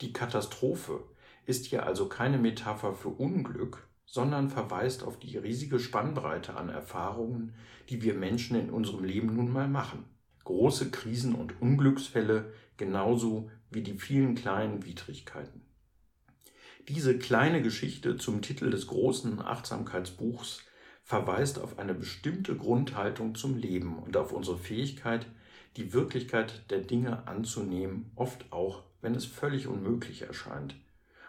Die 0.00 0.12
Katastrophe 0.12 1.02
ist 1.46 1.66
hier 1.66 1.84
also 1.84 2.08
keine 2.08 2.38
Metapher 2.38 2.94
für 2.94 3.08
Unglück, 3.08 3.88
sondern 4.06 4.48
verweist 4.48 5.02
auf 5.02 5.18
die 5.18 5.36
riesige 5.36 5.80
Spannbreite 5.80 6.56
an 6.56 6.68
Erfahrungen, 6.68 7.54
die 7.90 8.02
wir 8.02 8.14
Menschen 8.14 8.58
in 8.58 8.70
unserem 8.70 9.04
Leben 9.04 9.34
nun 9.34 9.52
mal 9.52 9.68
machen. 9.68 10.04
Große 10.48 10.90
Krisen 10.90 11.34
und 11.34 11.60
Unglücksfälle 11.60 12.54
genauso 12.78 13.50
wie 13.70 13.82
die 13.82 13.98
vielen 13.98 14.34
kleinen 14.34 14.86
Widrigkeiten. 14.86 15.60
Diese 16.88 17.18
kleine 17.18 17.60
Geschichte 17.60 18.16
zum 18.16 18.40
Titel 18.40 18.70
des 18.70 18.86
großen 18.86 19.42
Achtsamkeitsbuchs 19.42 20.62
verweist 21.02 21.58
auf 21.58 21.78
eine 21.78 21.92
bestimmte 21.92 22.56
Grundhaltung 22.56 23.34
zum 23.34 23.58
Leben 23.58 23.98
und 23.98 24.16
auf 24.16 24.32
unsere 24.32 24.56
Fähigkeit, 24.56 25.26
die 25.76 25.92
Wirklichkeit 25.92 26.62
der 26.70 26.80
Dinge 26.80 27.28
anzunehmen, 27.28 28.10
oft 28.16 28.50
auch, 28.50 28.84
wenn 29.02 29.14
es 29.14 29.26
völlig 29.26 29.66
unmöglich 29.66 30.22
erscheint, 30.22 30.76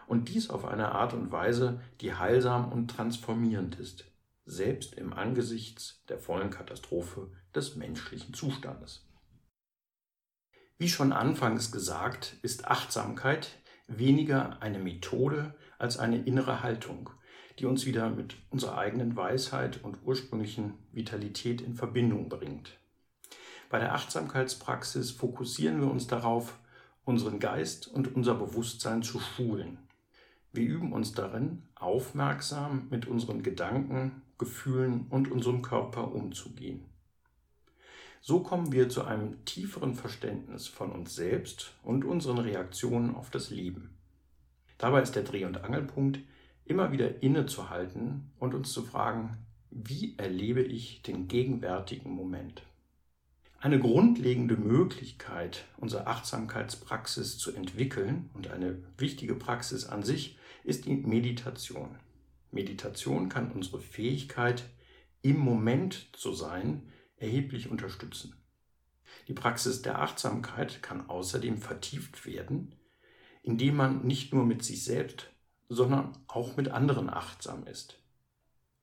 und 0.06 0.30
dies 0.30 0.48
auf 0.48 0.64
eine 0.64 0.92
Art 0.92 1.12
und 1.12 1.30
Weise, 1.30 1.82
die 2.00 2.14
heilsam 2.14 2.72
und 2.72 2.88
transformierend 2.88 3.78
ist, 3.78 4.06
selbst 4.46 4.94
im 4.94 5.12
Angesichts 5.12 6.02
der 6.08 6.18
vollen 6.18 6.48
Katastrophe 6.48 7.30
des 7.54 7.76
menschlichen 7.76 8.32
Zustandes. 8.32 9.09
Wie 10.80 10.88
schon 10.88 11.12
anfangs 11.12 11.72
gesagt, 11.72 12.38
ist 12.40 12.66
Achtsamkeit 12.66 13.58
weniger 13.86 14.62
eine 14.62 14.78
Methode 14.78 15.54
als 15.78 15.98
eine 15.98 16.24
innere 16.24 16.62
Haltung, 16.62 17.10
die 17.58 17.66
uns 17.66 17.84
wieder 17.84 18.08
mit 18.08 18.36
unserer 18.48 18.78
eigenen 18.78 19.14
Weisheit 19.14 19.84
und 19.84 19.98
ursprünglichen 20.06 20.78
Vitalität 20.90 21.60
in 21.60 21.74
Verbindung 21.74 22.30
bringt. 22.30 22.78
Bei 23.68 23.78
der 23.78 23.94
Achtsamkeitspraxis 23.94 25.10
fokussieren 25.10 25.82
wir 25.82 25.90
uns 25.90 26.06
darauf, 26.06 26.58
unseren 27.04 27.40
Geist 27.40 27.86
und 27.86 28.16
unser 28.16 28.34
Bewusstsein 28.34 29.02
zu 29.02 29.20
schulen, 29.20 29.80
wir 30.52 30.64
üben 30.64 30.94
uns 30.94 31.12
darin, 31.12 31.62
aufmerksam 31.74 32.86
mit 32.88 33.06
unseren 33.06 33.42
Gedanken, 33.42 34.22
Gefühlen 34.38 35.08
und 35.10 35.30
unserem 35.30 35.60
Körper 35.60 36.14
umzugehen. 36.14 36.86
So 38.22 38.40
kommen 38.40 38.70
wir 38.70 38.90
zu 38.90 39.04
einem 39.04 39.44
tieferen 39.46 39.94
Verständnis 39.94 40.68
von 40.68 40.92
uns 40.92 41.14
selbst 41.14 41.72
und 41.82 42.04
unseren 42.04 42.38
Reaktionen 42.38 43.14
auf 43.14 43.30
das 43.30 43.48
Leben. 43.48 43.96
Dabei 44.76 45.00
ist 45.00 45.16
der 45.16 45.22
Dreh- 45.22 45.46
und 45.46 45.64
Angelpunkt, 45.64 46.20
immer 46.66 46.92
wieder 46.92 47.22
innezuhalten 47.22 48.30
und 48.38 48.54
uns 48.54 48.72
zu 48.72 48.82
fragen, 48.82 49.38
wie 49.70 50.14
erlebe 50.18 50.62
ich 50.62 51.02
den 51.02 51.28
gegenwärtigen 51.28 52.10
Moment? 52.10 52.62
Eine 53.58 53.78
grundlegende 53.78 54.56
Möglichkeit, 54.56 55.64
unsere 55.78 56.06
Achtsamkeitspraxis 56.06 57.38
zu 57.38 57.54
entwickeln 57.54 58.30
und 58.34 58.50
eine 58.50 58.82
wichtige 58.98 59.34
Praxis 59.34 59.86
an 59.86 60.02
sich 60.02 60.38
ist 60.64 60.86
die 60.86 60.96
Meditation. 60.96 61.96
Meditation 62.50 63.28
kann 63.28 63.52
unsere 63.52 63.80
Fähigkeit, 63.80 64.64
im 65.22 65.38
Moment 65.38 66.08
zu 66.12 66.32
sein, 66.32 66.90
erheblich 67.20 67.70
unterstützen. 67.70 68.34
Die 69.28 69.34
Praxis 69.34 69.82
der 69.82 70.00
Achtsamkeit 70.00 70.82
kann 70.82 71.08
außerdem 71.08 71.58
vertieft 71.58 72.26
werden, 72.26 72.74
indem 73.42 73.76
man 73.76 74.06
nicht 74.06 74.34
nur 74.34 74.44
mit 74.44 74.64
sich 74.64 74.82
selbst, 74.84 75.30
sondern 75.68 76.18
auch 76.26 76.56
mit 76.56 76.68
anderen 76.70 77.08
achtsam 77.08 77.66
ist. 77.66 78.00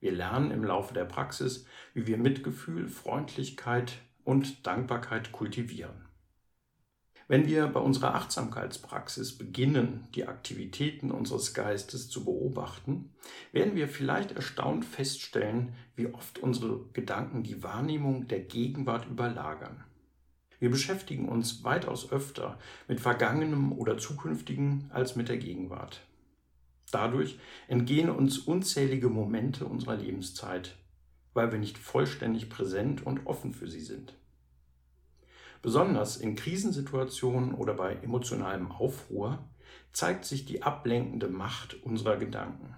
Wir 0.00 0.12
lernen 0.12 0.50
im 0.50 0.64
Laufe 0.64 0.94
der 0.94 1.04
Praxis, 1.04 1.66
wie 1.92 2.06
wir 2.06 2.16
Mitgefühl, 2.16 2.88
Freundlichkeit 2.88 3.98
und 4.24 4.66
Dankbarkeit 4.66 5.32
kultivieren. 5.32 6.07
Wenn 7.30 7.46
wir 7.46 7.66
bei 7.66 7.80
unserer 7.80 8.14
Achtsamkeitspraxis 8.14 9.36
beginnen, 9.36 10.08
die 10.14 10.26
Aktivitäten 10.26 11.10
unseres 11.10 11.52
Geistes 11.52 12.08
zu 12.08 12.24
beobachten, 12.24 13.10
werden 13.52 13.76
wir 13.76 13.86
vielleicht 13.86 14.32
erstaunt 14.32 14.86
feststellen, 14.86 15.74
wie 15.94 16.06
oft 16.06 16.38
unsere 16.38 16.86
Gedanken 16.94 17.42
die 17.42 17.62
Wahrnehmung 17.62 18.28
der 18.28 18.40
Gegenwart 18.40 19.06
überlagern. 19.06 19.84
Wir 20.58 20.70
beschäftigen 20.70 21.28
uns 21.28 21.64
weitaus 21.64 22.10
öfter 22.10 22.58
mit 22.88 22.98
Vergangenem 22.98 23.72
oder 23.72 23.98
Zukünftigen 23.98 24.90
als 24.90 25.14
mit 25.14 25.28
der 25.28 25.36
Gegenwart. 25.36 26.00
Dadurch 26.90 27.38
entgehen 27.68 28.08
uns 28.08 28.38
unzählige 28.38 29.10
Momente 29.10 29.66
unserer 29.66 29.96
Lebenszeit, 29.96 30.78
weil 31.34 31.52
wir 31.52 31.58
nicht 31.58 31.76
vollständig 31.76 32.48
präsent 32.48 33.04
und 33.04 33.26
offen 33.26 33.52
für 33.52 33.68
sie 33.68 33.82
sind. 33.82 34.17
Besonders 35.62 36.16
in 36.16 36.36
Krisensituationen 36.36 37.54
oder 37.54 37.74
bei 37.74 37.94
emotionalem 37.96 38.70
Aufruhr 38.70 39.38
zeigt 39.92 40.24
sich 40.24 40.44
die 40.44 40.62
ablenkende 40.62 41.28
Macht 41.28 41.82
unserer 41.82 42.16
Gedanken. 42.16 42.74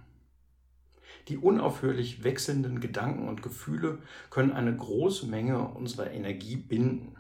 Die 1.28 1.37
unaufhörlich 1.37 2.25
wechselnden 2.25 2.80
Gedanken 2.80 3.28
und 3.28 3.42
Gefühle 3.42 3.99
können 4.30 4.52
eine 4.52 4.75
große 4.75 5.26
Menge 5.26 5.68
unserer 5.68 6.10
Energie 6.10 6.56
binden 6.56 7.16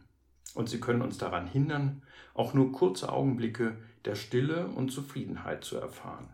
und 0.54 0.68
sie 0.68 0.80
können 0.80 1.02
uns 1.02 1.18
daran 1.18 1.46
hindern, 1.46 2.02
auch 2.34 2.54
nur 2.54 2.72
kurze 2.72 3.12
Augenblicke 3.12 3.76
der 4.04 4.14
Stille 4.14 4.66
und 4.68 4.90
Zufriedenheit 4.90 5.64
zu 5.64 5.76
erfahren. 5.76 6.28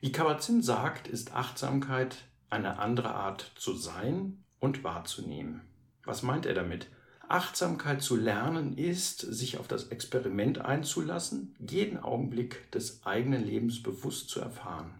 Wie 0.00 0.12
Kabat-Zinn 0.12 0.62
sagt, 0.62 1.08
ist 1.08 1.34
Achtsamkeit 1.34 2.24
eine 2.48 2.78
andere 2.78 3.14
Art 3.14 3.52
zu 3.54 3.74
sein 3.74 4.42
und 4.58 4.82
wahrzunehmen. 4.82 5.62
Was 6.04 6.22
meint 6.22 6.46
er 6.46 6.54
damit? 6.54 6.88
Achtsamkeit 7.30 8.02
zu 8.02 8.16
lernen 8.16 8.76
ist, 8.76 9.20
sich 9.20 9.58
auf 9.58 9.68
das 9.68 9.88
Experiment 9.88 10.58
einzulassen, 10.58 11.54
jeden 11.58 11.98
Augenblick 11.98 12.70
des 12.72 13.06
eigenen 13.06 13.44
Lebens 13.44 13.82
bewusst 13.82 14.28
zu 14.28 14.40
erfahren. 14.40 14.94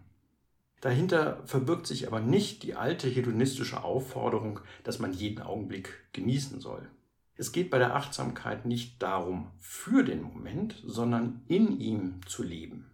Dahinter 0.79 1.43
verbirgt 1.45 1.87
sich 1.87 2.07
aber 2.07 2.19
nicht 2.19 2.63
die 2.63 2.75
alte 2.75 3.07
hedonistische 3.07 3.83
Aufforderung, 3.83 4.61
dass 4.83 4.99
man 4.99 5.13
jeden 5.13 5.41
Augenblick 5.41 5.93
genießen 6.13 6.59
soll. 6.59 6.89
Es 7.35 7.51
geht 7.51 7.69
bei 7.69 7.77
der 7.77 7.95
Achtsamkeit 7.95 8.65
nicht 8.65 9.01
darum, 9.01 9.51
für 9.59 10.03
den 10.03 10.21
Moment, 10.21 10.81
sondern 10.85 11.41
in 11.47 11.79
ihm 11.79 12.21
zu 12.25 12.43
leben. 12.43 12.89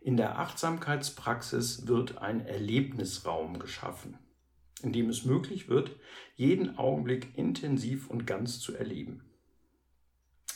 In 0.00 0.16
der 0.16 0.38
Achtsamkeitspraxis 0.38 1.86
wird 1.86 2.18
ein 2.18 2.46
Erlebnisraum 2.46 3.58
geschaffen 3.58 4.18
in 4.82 4.92
dem 4.92 5.08
es 5.08 5.24
möglich 5.24 5.68
wird, 5.68 5.96
jeden 6.36 6.78
Augenblick 6.78 7.36
intensiv 7.36 8.08
und 8.08 8.26
ganz 8.26 8.60
zu 8.60 8.74
erleben. 8.74 9.22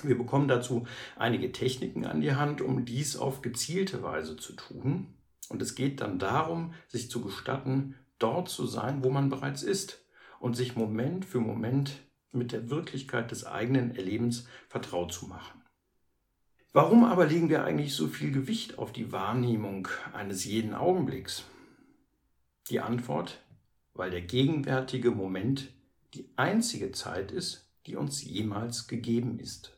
Wir 0.03 0.19
bekommen 0.19 0.49
dazu 0.49 0.87
einige 1.17 1.53
Techniken 1.53 2.05
an 2.05 2.21
die 2.21 2.35
Hand, 2.35 2.61
um 2.61 2.85
dies 2.85 3.17
auf 3.17 3.43
gezielte 3.43 4.03
Weise 4.03 4.37
zu 4.37 4.55
tun. 4.55 5.15
Und 5.49 5.63
es 5.63 5.75
geht 5.75 6.01
dann 6.01 6.19
darum, 6.19 6.75
sich 6.89 7.11
zu 7.11 7.23
gestatten, 7.23 7.95
dort 8.19 8.49
zu 8.49 8.67
sein, 8.67 9.05
wo 9.05 9.11
man 9.11 9.29
bereits 9.29 9.63
ist 9.63 10.05
und 10.41 10.55
sich 10.57 10.77
Moment 10.77 11.25
für 11.25 11.41
Moment 11.41 12.03
mit 12.33 12.53
der 12.53 12.71
Wirklichkeit 12.71 13.31
des 13.31 13.47
eigenen 13.47 13.95
Erlebens 13.95 14.47
vertraut 14.69 15.13
zu 15.13 15.27
machen. 15.27 15.63
Warum 16.73 17.05
aber 17.05 17.27
legen 17.27 17.51
wir 17.51 17.65
eigentlich 17.65 17.95
so 17.95 18.09
viel 18.09 18.33
Gewicht 18.33 18.79
auf 18.79 18.93
die 18.93 19.13
Wahrnehmung 19.13 19.87
eines 20.13 20.45
jeden 20.45 20.75
Augenblicks? 20.75 21.45
Die 22.69 22.81
Antwort, 22.81 23.44
weil 23.95 24.11
der 24.11 24.23
gegenwärtige 24.23 25.11
Moment 25.11 25.73
die 26.15 26.29
einzige 26.37 26.93
Zeit 26.93 27.33
ist, 27.33 27.71
die 27.87 27.97
uns 27.97 28.23
jemals 28.23 28.87
gegeben 28.87 29.39
ist. 29.39 29.77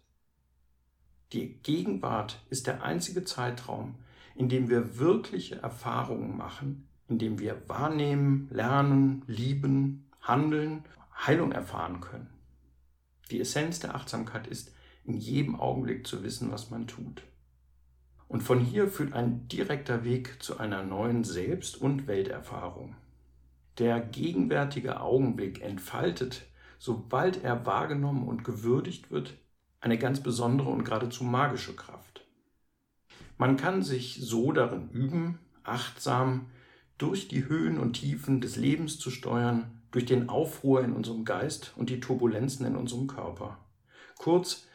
Die 1.32 1.58
Gegenwart 1.62 2.40
ist 2.50 2.66
der 2.66 2.82
einzige 2.82 3.25
Zeitraum, 3.25 3.96
in 4.35 4.49
dem 4.49 4.68
wir 4.68 4.99
wirkliche 4.99 5.56
Erfahrungen 5.56 6.37
machen, 6.37 6.88
in 7.08 7.18
dem 7.18 7.38
wir 7.38 7.68
wahrnehmen, 7.68 8.49
lernen, 8.50 9.23
lieben, 9.26 10.11
handeln, 10.20 10.85
Heilung 11.14 11.52
erfahren 11.52 12.00
können. 12.00 12.28
Die 13.30 13.40
Essenz 13.40 13.80
der 13.80 13.94
Achtsamkeit 13.94 14.46
ist, 14.46 14.73
in 15.04 15.14
jedem 15.14 15.58
Augenblick 15.58 16.06
zu 16.06 16.23
wissen, 16.23 16.50
was 16.52 16.70
man 16.70 16.87
tut. 16.87 17.23
Und 18.28 18.42
von 18.42 18.61
hier 18.61 18.88
führt 18.88 19.12
ein 19.12 19.46
direkter 19.49 20.04
Weg 20.04 20.42
zu 20.42 20.58
einer 20.58 20.82
neuen 20.82 21.25
Selbst- 21.25 21.80
und 21.80 22.06
Welterfahrung. 22.06 22.96
Der 23.78 24.00
gegenwärtige 24.00 25.00
Augenblick 25.00 25.61
entfaltet, 25.61 26.47
sobald 26.78 27.45
er 27.45 27.66
wahrgenommen 27.66 28.26
und 28.26 28.45
gewürdigt 28.45 29.11
wird, 29.11 29.35
eine 29.80 29.99
ganz 29.99 30.21
besondere 30.21 30.71
und 30.71 30.85
geradezu 30.85 31.25
magische 31.25 31.75
Kraft. 31.75 32.26
Man 33.38 33.56
kann 33.56 33.83
sich 33.83 34.18
so 34.21 34.52
darin 34.52 34.88
üben, 34.90 35.38
achtsam 35.62 36.47
durch 36.97 37.28
die 37.28 37.47
Höhen 37.47 37.78
und 37.78 37.95
Tiefen 37.95 38.40
des 38.40 38.56
Lebens 38.56 38.99
zu 38.99 39.11
steuern, 39.11 39.83
durch 39.90 40.06
den 40.06 40.28
Aufruhr 40.28 40.83
in 40.83 40.92
unserem 40.92 41.25
Geist 41.25 41.73
und 41.76 41.90
die 41.90 42.00
Turbulenzen 42.00 42.66
in 42.66 42.76
unserem 42.76 43.06
Körper. 43.06 43.59
Kurz, 44.16 44.66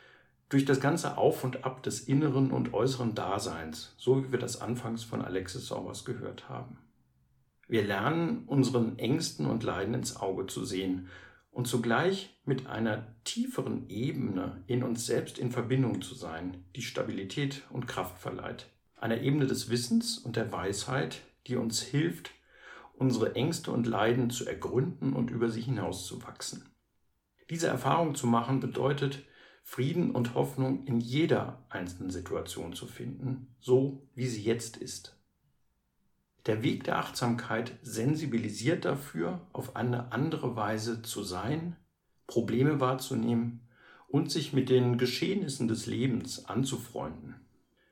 durch 0.50 0.66
das 0.66 0.80
ganze 0.80 1.18
Auf 1.18 1.44
und 1.44 1.64
Ab 1.64 1.82
des 1.82 2.02
inneren 2.02 2.52
und 2.52 2.74
äußeren 2.74 3.16
Daseins, 3.16 3.96
so 3.98 4.24
wie 4.24 4.32
wir 4.32 4.40
das 4.40 4.62
anfangs 4.62 5.04
von 5.04 5.22
Alexis 5.22 5.68
Saubers 5.68 6.06
gehört 6.06 6.50
haben. 6.50 6.78
Wir 7.72 7.86
lernen, 7.86 8.44
unseren 8.48 9.00
Ängsten 9.00 9.46
und 9.46 9.64
Leiden 9.64 9.94
ins 9.94 10.18
Auge 10.18 10.46
zu 10.46 10.66
sehen 10.66 11.08
und 11.52 11.70
zugleich 11.70 12.38
mit 12.44 12.68
einer 12.68 13.16
tieferen 13.24 13.88
Ebene 13.88 14.62
in 14.68 14.84
uns 14.84 15.06
selbst 15.06 15.40
in 15.40 15.54
Verbindung 15.54 16.02
zu 16.02 16.14
sein, 16.14 16.66
die 16.76 16.82
Stabilität 16.82 17.62
und 17.70 17.88
Kraft 17.88 18.20
verleiht. 18.20 18.68
Einer 18.98 19.22
Ebene 19.22 19.48
des 19.48 19.70
Wissens 19.70 20.18
und 20.18 20.36
der 20.36 20.52
Weisheit, 20.52 21.22
die 21.48 21.56
uns 21.56 21.82
hilft, 21.82 22.32
unsere 22.94 23.36
Ängste 23.36 23.72
und 23.72 23.88
Leiden 23.88 24.32
zu 24.32 24.46
ergründen 24.46 25.14
und 25.14 25.32
über 25.32 25.50
sie 25.50 25.62
hinauszuwachsen. 25.62 26.66
Diese 27.50 27.68
Erfahrung 27.68 28.16
zu 28.16 28.28
machen 28.28 28.60
bedeutet, 28.60 29.24
Frieden 29.64 30.12
und 30.12 30.34
Hoffnung 30.34 30.86
in 30.88 31.00
jeder 31.00 31.64
einzelnen 31.70 32.10
Situation 32.10 32.74
zu 32.74 32.86
finden, 32.86 33.56
so 33.62 34.10
wie 34.14 34.28
sie 34.28 34.44
jetzt 34.44 34.76
ist. 34.76 35.21
Der 36.46 36.64
Weg 36.64 36.84
der 36.86 36.98
Achtsamkeit 36.98 37.78
sensibilisiert 37.84 38.86
dafür, 38.86 39.42
auf 39.54 39.76
eine 39.76 40.12
andere 40.12 40.56
Weise 40.56 41.02
zu 41.02 41.24
sein, 41.24 41.76
Probleme 42.28 42.80
wahrzunehmen 42.80 43.68
und 44.08 44.32
sich 44.32 44.54
mit 44.54 44.70
den 44.70 44.98
Geschehnissen 44.98 45.68
des 45.68 45.86
Lebens 45.86 46.46
anzufreunden. 46.46 47.36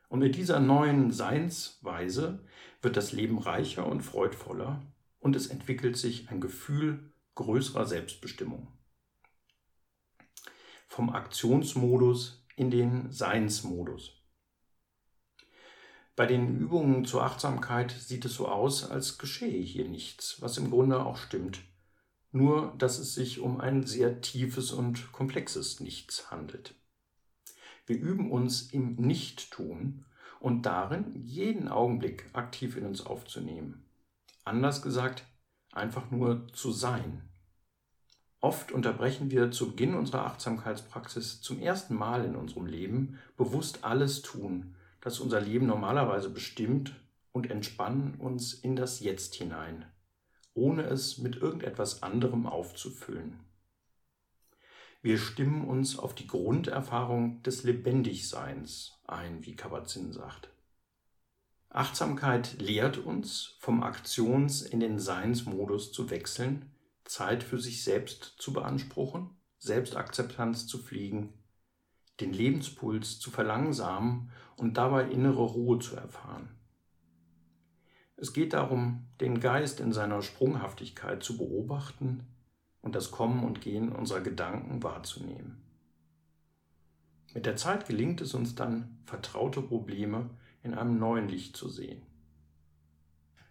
Und 0.08 0.20
mit 0.20 0.36
dieser 0.36 0.60
neuen 0.60 1.12
Seinsweise 1.12 2.44
wird 2.82 2.98
das 2.98 3.12
Leben 3.12 3.38
reicher 3.38 3.86
und 3.86 4.01
freudvoller 4.01 4.82
und 5.20 5.36
es 5.36 5.48
entwickelt 5.48 5.98
sich 5.98 6.29
ein 6.29 6.41
Gefühl 6.41 7.12
größerer 7.36 7.86
Selbstbestimmung 7.86 8.68
vom 10.89 11.12
Aktionsmodus 11.12 12.46
in 12.56 12.72
den 12.72 13.12
Seinsmodus. 13.12 14.18
Bei 16.19 16.25
den 16.25 16.59
Übungen 16.59 17.05
zur 17.05 17.23
Achtsamkeit 17.23 17.91
sieht 17.91 18.25
es 18.25 18.33
so 18.33 18.49
aus, 18.49 18.91
als 18.91 19.19
geschehe 19.19 19.63
hier 19.63 19.88
nichts, 19.88 20.41
was 20.41 20.58
im 20.58 20.69
Grunde 20.69 21.05
auch 21.05 21.15
stimmt. 21.15 21.62
Nur, 22.34 22.73
dass 22.77 22.99
es 22.99 23.15
sich 23.15 23.39
um 23.39 23.62
ein 23.62 23.86
sehr 23.86 24.19
tiefes 24.19 24.73
und 24.73 25.13
komplexes 25.13 25.79
Nichts 25.79 26.29
handelt. 26.29 26.75
Wir 27.86 27.97
üben 27.97 28.32
uns 28.32 28.63
im 28.63 28.95
Nichttun 28.95 30.03
und 30.41 30.65
darin, 30.65 31.15
jeden 31.15 31.69
Augenblick 31.69 32.25
aktiv 32.34 32.75
in 32.75 32.86
uns 32.86 33.05
aufzunehmen. 33.05 33.86
Anders 34.43 34.82
gesagt, 34.82 35.23
einfach 35.71 36.12
nur 36.12 36.49
zu 36.51 36.73
sein. 36.73 37.29
Oft 38.41 38.73
unterbrechen 38.73 39.32
wir 39.32 39.51
zu 39.51 39.69
Beginn 39.69 39.95
unserer 39.95 40.25
Achtsamkeitspraxis 40.25 41.39
zum 41.39 41.62
ersten 41.62 41.95
Mal 41.95 42.25
in 42.25 42.36
unserem 42.36 42.65
Leben 42.65 43.19
bewusst 43.38 43.86
alles 43.86 44.21
tun, 44.21 44.75
das 45.01 45.19
unser 45.19 45.41
Leben 45.41 45.65
normalerweise 45.65 46.29
bestimmt 46.29 46.95
und 47.31 47.49
entspannen 47.49 48.15
uns 48.15 48.53
in 48.53 48.75
das 48.75 48.99
Jetzt 48.99 49.35
hinein, 49.35 49.85
ohne 50.53 50.83
es 50.83 51.17
mit 51.17 51.38
irgendetwas 51.38 52.03
anderem 52.03 52.45
aufzufüllen. 52.45 53.39
Wir 55.01 55.17
stimmen 55.17 55.65
uns 55.65 55.97
auf 55.97 56.13
die 56.13 56.27
Grunderfahrung 56.27 57.41
des 57.43 57.63
Lebendigseins 57.63 58.99
ein, 59.07 59.45
wie 59.45 59.55
Kabat-Zinn 59.55 60.12
sagt. 60.12 60.49
Achtsamkeit 61.69 62.59
lehrt 62.59 62.97
uns, 62.97 63.55
vom 63.59 63.83
Aktions- 63.83 64.63
in 64.63 64.79
den 64.79 64.99
Seinsmodus 64.99 65.93
zu 65.93 66.09
wechseln, 66.09 66.71
Zeit 67.05 67.43
für 67.43 67.59
sich 67.59 67.83
selbst 67.83 68.35
zu 68.39 68.51
beanspruchen, 68.51 69.29
Selbstakzeptanz 69.59 70.67
zu 70.67 70.79
fliegen, 70.79 71.33
den 72.19 72.34
Lebenspuls 72.34 73.19
zu 73.19 73.32
verlangsamen 73.32 74.32
und 74.58 74.77
dabei 74.77 75.10
innere 75.10 75.43
Ruhe 75.43 75.79
zu 75.79 75.95
erfahren. 75.95 76.49
Es 78.17 78.34
geht 78.34 78.53
darum, 78.53 79.08
den 79.21 79.39
Geist 79.39 79.79
in 79.79 79.93
seiner 79.93 80.21
Sprunghaftigkeit 80.21 81.23
zu 81.23 81.38
beobachten 81.38 82.27
und 82.82 82.95
das 82.95 83.12
Kommen 83.12 83.45
und 83.45 83.62
Gehen 83.62 83.93
unserer 83.93 84.21
Gedanken 84.21 84.84
wahrzunehmen. 84.84 85.63
Mit 87.34 87.45
der 87.45 87.55
Zeit 87.55 87.88
gelingt 87.88 88.21
es 88.21 88.34
uns 88.34 88.55
dann, 88.55 88.99
vertraute 89.05 89.62
Probleme 89.62 90.29
in 90.63 90.73
einem 90.73 90.97
neuen 90.97 91.29
Licht 91.29 91.55
zu 91.55 91.69
sehen. 91.69 92.01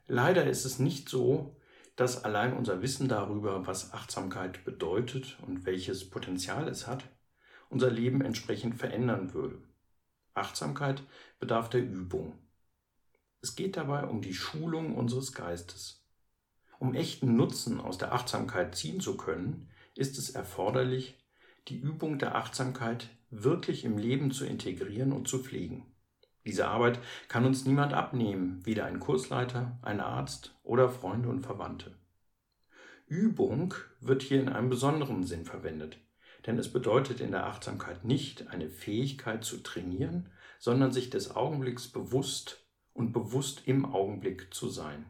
Leider 0.07 0.47
ist 0.47 0.65
es 0.65 0.79
nicht 0.79 1.09
so, 1.09 1.57
dass 1.97 2.25
allein 2.25 2.57
unser 2.57 2.83
Wissen 2.83 3.09
darüber, 3.09 3.67
was 3.67 3.93
Achtsamkeit 3.93 4.65
bedeutet 4.65 5.39
und 5.47 5.65
welches 5.65 6.09
Potenzial 6.11 6.69
es 6.69 6.87
hat, 6.87 7.05
unser 7.69 7.91
Leben 7.91 8.21
entsprechend 8.21 8.77
verändern 8.77 9.35
würde. 9.35 9.63
Achtsamkeit 10.35 11.03
bedarf 11.39 11.69
der 11.71 11.83
Übung. 11.83 12.39
Es 13.41 13.57
geht 13.57 13.77
dabei 13.77 14.05
um 14.05 14.23
die 14.23 14.35
Schulung 14.35 14.95
unseres 14.97 15.33
Geistes. 15.33 16.05
Um 16.79 16.95
echten 16.95 17.37
Nutzen 17.37 17.81
aus 17.81 17.99
der 17.99 18.13
Achtsamkeit 18.13 18.75
ziehen 18.75 19.01
zu 19.01 19.17
können, 19.17 19.69
ist 19.95 20.19
es 20.19 20.31
erforderlich, 20.31 21.19
die 21.69 21.79
Übung 21.79 22.19
der 22.19 22.37
Achtsamkeit 22.37 23.11
wirklich 23.31 23.85
im 23.85 23.99
Leben 23.99 24.31
zu 24.31 24.47
integrieren 24.47 25.13
und 25.13 25.29
zu 25.29 25.43
pflegen. 25.43 25.87
Diese 26.47 26.69
Arbeit 26.69 26.99
kann 27.29 27.45
uns 27.45 27.67
niemand 27.67 27.93
abnehmen, 27.93 28.65
weder 28.65 28.87
ein 28.87 29.01
Kursleiter, 29.01 29.79
ein 29.83 30.01
Arzt 30.01 30.57
oder 30.63 30.89
Freunde 30.89 31.29
und 31.29 31.41
Verwandte. 31.41 31.95
Übung 33.07 33.75
wird 34.01 34.23
hier 34.23 34.41
in 34.41 34.49
einem 34.49 34.71
besonderen 34.71 35.25
Sinn 35.25 35.45
verwendet, 35.45 35.99
denn 36.47 36.59
es 36.59 36.73
bedeutet 36.73 37.21
in 37.21 37.31
der 37.31 37.47
Achtsamkeit 37.47 38.05
nicht, 38.05 38.49
eine 38.49 38.69
Fähigkeit 38.69 39.45
zu 39.45 39.59
trainieren, 39.59 40.31
sondern 40.59 40.93
sich 40.93 41.11
des 41.11 41.35
Augenblicks 41.35 41.89
bewusst 41.89 42.65
und 42.93 43.13
bewusst 43.13 43.63
im 43.67 43.85
Augenblick 43.85 44.53
zu 44.53 44.69
sein. 44.69 45.05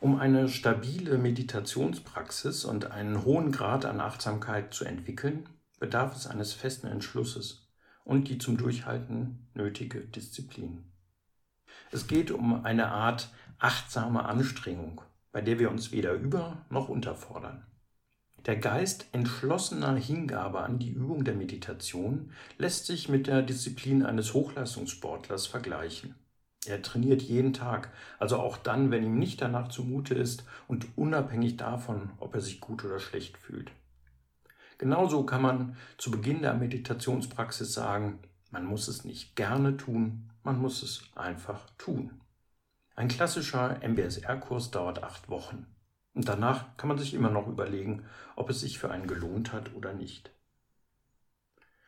Um 0.00 0.18
eine 0.18 0.48
stabile 0.48 1.16
Meditationspraxis 1.16 2.64
und 2.64 2.90
einen 2.90 3.24
hohen 3.24 3.52
Grad 3.52 3.84
an 3.84 4.00
Achtsamkeit 4.00 4.74
zu 4.74 4.84
entwickeln, 4.84 5.48
bedarf 5.78 6.16
es 6.16 6.26
eines 6.26 6.52
festen 6.52 6.88
Entschlusses 6.88 7.68
und 8.04 8.28
die 8.28 8.38
zum 8.38 8.56
Durchhalten 8.56 9.48
nötige 9.54 10.00
Disziplin. 10.00 10.92
Es 11.92 12.06
geht 12.06 12.30
um 12.30 12.64
eine 12.64 12.88
Art 12.88 13.30
achtsame 13.58 14.24
Anstrengung, 14.24 15.02
bei 15.30 15.40
der 15.40 15.58
wir 15.58 15.70
uns 15.70 15.92
weder 15.92 16.14
über 16.14 16.66
noch 16.68 16.88
unterfordern. 16.88 17.64
Der 18.46 18.56
Geist 18.56 19.06
entschlossener 19.12 19.94
Hingabe 19.94 20.62
an 20.62 20.80
die 20.80 20.90
Übung 20.90 21.22
der 21.22 21.36
Meditation 21.36 22.32
lässt 22.58 22.86
sich 22.86 23.08
mit 23.08 23.28
der 23.28 23.42
Disziplin 23.42 24.04
eines 24.04 24.34
Hochleistungssportlers 24.34 25.46
vergleichen. 25.46 26.16
Er 26.66 26.82
trainiert 26.82 27.22
jeden 27.22 27.52
Tag, 27.52 27.92
also 28.18 28.38
auch 28.38 28.56
dann, 28.56 28.90
wenn 28.90 29.04
ihm 29.04 29.16
nicht 29.16 29.40
danach 29.40 29.68
zumute 29.68 30.14
ist 30.14 30.44
und 30.66 30.86
unabhängig 30.96 31.56
davon, 31.56 32.10
ob 32.18 32.34
er 32.34 32.40
sich 32.40 32.60
gut 32.60 32.84
oder 32.84 32.98
schlecht 32.98 33.38
fühlt. 33.38 33.70
Genauso 34.78 35.24
kann 35.24 35.42
man 35.42 35.76
zu 35.96 36.10
Beginn 36.10 36.42
der 36.42 36.54
Meditationspraxis 36.54 37.72
sagen, 37.72 38.18
man 38.50 38.64
muss 38.64 38.88
es 38.88 39.04
nicht 39.04 39.36
gerne 39.36 39.76
tun, 39.76 40.30
man 40.42 40.60
muss 40.60 40.82
es 40.82 41.04
einfach 41.14 41.70
tun. 41.78 42.20
Ein 42.96 43.06
klassischer 43.06 43.80
MBSR-Kurs 43.82 44.72
dauert 44.72 45.04
acht 45.04 45.28
Wochen. 45.28 45.66
Und 46.14 46.28
danach 46.28 46.76
kann 46.76 46.88
man 46.88 46.98
sich 46.98 47.14
immer 47.14 47.30
noch 47.30 47.48
überlegen, 47.48 48.04
ob 48.36 48.50
es 48.50 48.60
sich 48.60 48.78
für 48.78 48.90
einen 48.90 49.06
gelohnt 49.06 49.52
hat 49.52 49.74
oder 49.74 49.94
nicht. 49.94 50.30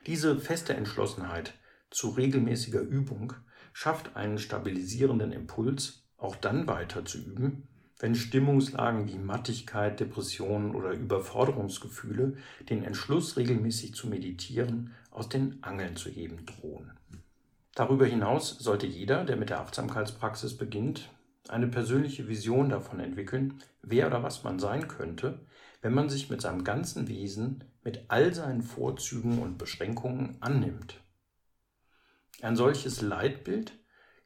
Diese 0.06 0.38
feste 0.38 0.74
Entschlossenheit 0.74 1.54
zu 1.90 2.10
regelmäßiger 2.10 2.80
Übung 2.80 3.34
schafft 3.72 4.16
einen 4.16 4.38
stabilisierenden 4.38 5.32
Impuls, 5.32 6.04
auch 6.16 6.37
dann 6.37 6.66
weiter 6.66 7.04
zu 7.04 7.18
üben, 7.18 7.68
wenn 7.98 8.14
Stimmungslagen 8.14 9.08
wie 9.08 9.18
Mattigkeit, 9.18 10.00
Depressionen 10.00 10.74
oder 10.74 10.90
Überforderungsgefühle 10.92 12.37
den 12.68 12.82
Entschluss, 12.82 13.37
regelmäßig 13.37 13.94
zu 13.94 14.08
meditieren, 14.08 14.92
aus 15.10 15.28
den 15.28 15.62
Angeln 15.62 15.96
zu 15.96 16.10
heben 16.10 16.44
drohen. 16.44 16.92
Darüber 17.74 18.06
hinaus 18.06 18.50
sollte 18.58 18.87
jeder, 18.87 19.24
der 19.24 19.37
mit 19.37 19.50
der 19.50 19.60
Achtsamkeitspraxis 19.60 20.56
beginnt, 20.56 21.10
eine 21.48 21.68
persönliche 21.68 22.28
Vision 22.28 22.68
davon 22.68 23.00
entwickeln, 23.00 23.61
wer 23.83 24.07
oder 24.07 24.22
was 24.22 24.44
man 24.44 24.59
sein 24.59 24.88
könnte, 24.88 25.46
wenn 25.83 25.94
man 25.94 26.09
sich 26.09 26.30
mit 26.30 26.40
seinem 26.40 26.64
ganzen 26.64 27.09
Wesen, 27.09 27.64
mit 27.83 28.07
all 28.09 28.33
seinen 28.33 28.62
Vorzügen 28.62 29.40
und 29.40 29.59
Beschränkungen 29.59 30.37
annimmt. 30.40 31.00
Ein 32.40 32.57
solches 32.57 33.02
Leitbild 33.02 33.78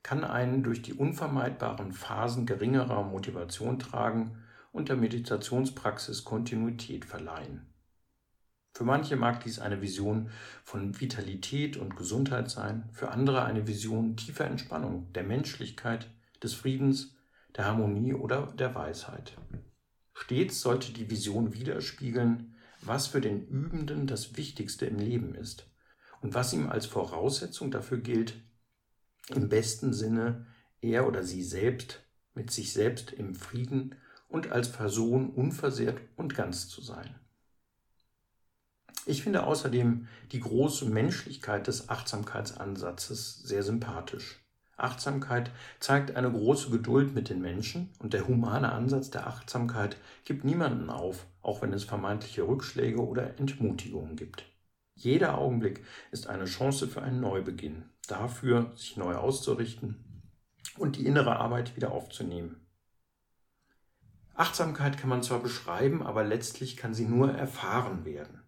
kann 0.02 0.24
einen 0.24 0.62
durch 0.62 0.82
die 0.82 0.94
unvermeidbaren 0.94 1.92
Phasen 1.92 2.46
geringerer 2.46 3.02
Motivation 3.02 3.78
tragen 3.78 4.42
und 4.72 4.88
der 4.88 4.96
Meditationspraxis 4.96 6.24
Kontinuität 6.24 7.04
verleihen. 7.04 7.66
Für 8.72 8.84
manche 8.84 9.16
mag 9.16 9.42
dies 9.42 9.58
eine 9.58 9.82
Vision 9.82 10.30
von 10.62 11.00
Vitalität 11.00 11.76
und 11.76 11.96
Gesundheit 11.96 12.48
sein, 12.48 12.88
für 12.92 13.10
andere 13.10 13.44
eine 13.44 13.66
Vision 13.66 14.16
tiefer 14.16 14.44
Entspannung, 14.44 15.12
der 15.14 15.24
Menschlichkeit, 15.24 16.08
des 16.42 16.54
Friedens, 16.54 17.14
der 17.56 17.64
Harmonie 17.66 18.14
oder 18.14 18.52
der 18.58 18.74
Weisheit. 18.74 19.36
Stets 20.14 20.60
sollte 20.60 20.92
die 20.92 21.10
Vision 21.10 21.54
widerspiegeln, 21.54 22.56
was 22.82 23.06
für 23.06 23.20
den 23.20 23.46
Übenden 23.46 24.06
das 24.06 24.36
Wichtigste 24.36 24.86
im 24.86 24.98
Leben 24.98 25.34
ist 25.34 25.66
und 26.20 26.34
was 26.34 26.52
ihm 26.52 26.68
als 26.68 26.86
Voraussetzung 26.86 27.70
dafür 27.70 27.98
gilt, 27.98 28.34
im 29.28 29.48
besten 29.48 29.92
Sinne 29.92 30.46
er 30.80 31.06
oder 31.06 31.24
sie 31.24 31.42
selbst 31.42 32.00
mit 32.34 32.50
sich 32.50 32.72
selbst 32.72 33.12
im 33.12 33.34
Frieden 33.34 33.96
und 34.28 34.52
als 34.52 34.70
Person 34.70 35.30
unversehrt 35.30 36.00
und 36.16 36.34
ganz 36.34 36.68
zu 36.68 36.82
sein. 36.82 37.14
Ich 39.06 39.22
finde 39.22 39.44
außerdem 39.44 40.06
die 40.32 40.40
große 40.40 40.84
Menschlichkeit 40.84 41.66
des 41.66 41.88
Achtsamkeitsansatzes 41.88 43.42
sehr 43.42 43.62
sympathisch. 43.62 44.44
Achtsamkeit 44.78 45.50
zeigt 45.80 46.16
eine 46.16 46.30
große 46.30 46.70
Geduld 46.70 47.14
mit 47.14 47.28
den 47.28 47.40
Menschen 47.40 47.90
und 47.98 48.14
der 48.14 48.28
humane 48.28 48.72
Ansatz 48.72 49.10
der 49.10 49.26
Achtsamkeit 49.26 49.96
gibt 50.24 50.44
niemanden 50.44 50.88
auf, 50.88 51.26
auch 51.42 51.62
wenn 51.62 51.72
es 51.72 51.84
vermeintliche 51.84 52.46
Rückschläge 52.46 53.04
oder 53.04 53.38
Entmutigungen 53.38 54.16
gibt. 54.16 54.44
Jeder 54.94 55.36
Augenblick 55.36 55.84
ist 56.10 56.28
eine 56.28 56.44
Chance 56.44 56.88
für 56.88 57.02
einen 57.02 57.20
Neubeginn, 57.20 57.84
dafür, 58.06 58.72
sich 58.76 58.96
neu 58.96 59.16
auszurichten 59.16 60.22
und 60.76 60.96
die 60.96 61.06
innere 61.06 61.36
Arbeit 61.36 61.76
wieder 61.76 61.92
aufzunehmen. 61.92 62.64
Achtsamkeit 64.34 64.98
kann 64.98 65.10
man 65.10 65.24
zwar 65.24 65.40
beschreiben, 65.40 66.04
aber 66.04 66.22
letztlich 66.22 66.76
kann 66.76 66.94
sie 66.94 67.06
nur 67.06 67.32
erfahren 67.32 68.04
werden. 68.04 68.44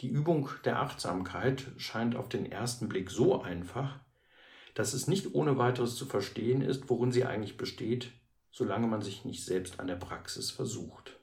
Die 0.00 0.08
Übung 0.08 0.48
der 0.64 0.80
Achtsamkeit 0.80 1.66
scheint 1.76 2.16
auf 2.16 2.28
den 2.28 2.50
ersten 2.50 2.88
Blick 2.88 3.10
so 3.10 3.40
einfach, 3.40 4.00
dass 4.74 4.92
es 4.92 5.08
nicht 5.08 5.34
ohne 5.34 5.58
weiteres 5.58 5.96
zu 5.96 6.06
verstehen 6.06 6.62
ist, 6.62 6.88
worin 6.88 7.12
sie 7.12 7.24
eigentlich 7.24 7.56
besteht, 7.56 8.12
solange 8.50 8.86
man 8.86 9.02
sich 9.02 9.24
nicht 9.24 9.44
selbst 9.44 9.80
an 9.80 9.86
der 9.86 9.96
Praxis 9.96 10.50
versucht. 10.50 11.18